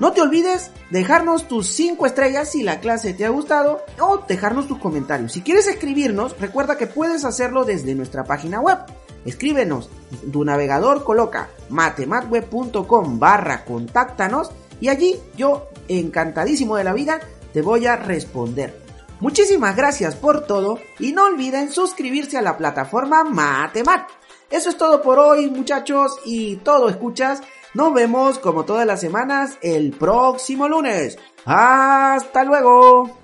no 0.00 0.12
te 0.12 0.20
olvides 0.20 0.70
dejarnos 0.90 1.46
tus 1.46 1.68
5 1.68 2.06
estrellas 2.06 2.50
si 2.50 2.62
la 2.62 2.80
clase 2.80 3.14
te 3.14 3.24
ha 3.24 3.30
gustado 3.30 3.82
o 4.00 4.18
dejarnos 4.26 4.66
tus 4.66 4.78
comentarios. 4.78 5.32
Si 5.32 5.42
quieres 5.42 5.68
escribirnos, 5.68 6.38
recuerda 6.40 6.76
que 6.76 6.86
puedes 6.86 7.24
hacerlo 7.24 7.64
desde 7.64 7.94
nuestra 7.94 8.24
página 8.24 8.60
web 8.60 8.78
escríbenos. 9.24 9.90
Tu 10.32 10.44
navegador 10.44 11.04
coloca 11.04 11.50
matematweb.com 11.68 13.18
barra 13.18 13.64
contáctanos 13.64 14.50
y 14.80 14.88
allí 14.88 15.20
yo, 15.36 15.68
encantadísimo 15.88 16.76
de 16.76 16.84
la 16.84 16.94
vida, 16.94 17.20
te 17.52 17.62
voy 17.62 17.86
a 17.86 17.96
responder. 17.96 18.80
Muchísimas 19.20 19.76
gracias 19.76 20.16
por 20.16 20.46
todo 20.46 20.78
y 20.98 21.12
no 21.12 21.26
olviden 21.26 21.70
suscribirse 21.70 22.38
a 22.38 22.42
la 22.42 22.56
plataforma 22.56 23.24
Matemat. 23.24 24.08
Eso 24.48 24.70
es 24.70 24.78
todo 24.78 25.02
por 25.02 25.18
hoy 25.18 25.50
muchachos 25.50 26.18
y 26.24 26.56
todo 26.56 26.88
escuchas. 26.88 27.42
Nos 27.72 27.94
vemos 27.94 28.38
como 28.40 28.64
todas 28.64 28.86
las 28.86 29.00
semanas 29.00 29.58
el 29.62 29.92
próximo 29.92 30.68
lunes. 30.68 31.18
Hasta 31.44 32.44
luego. 32.44 33.19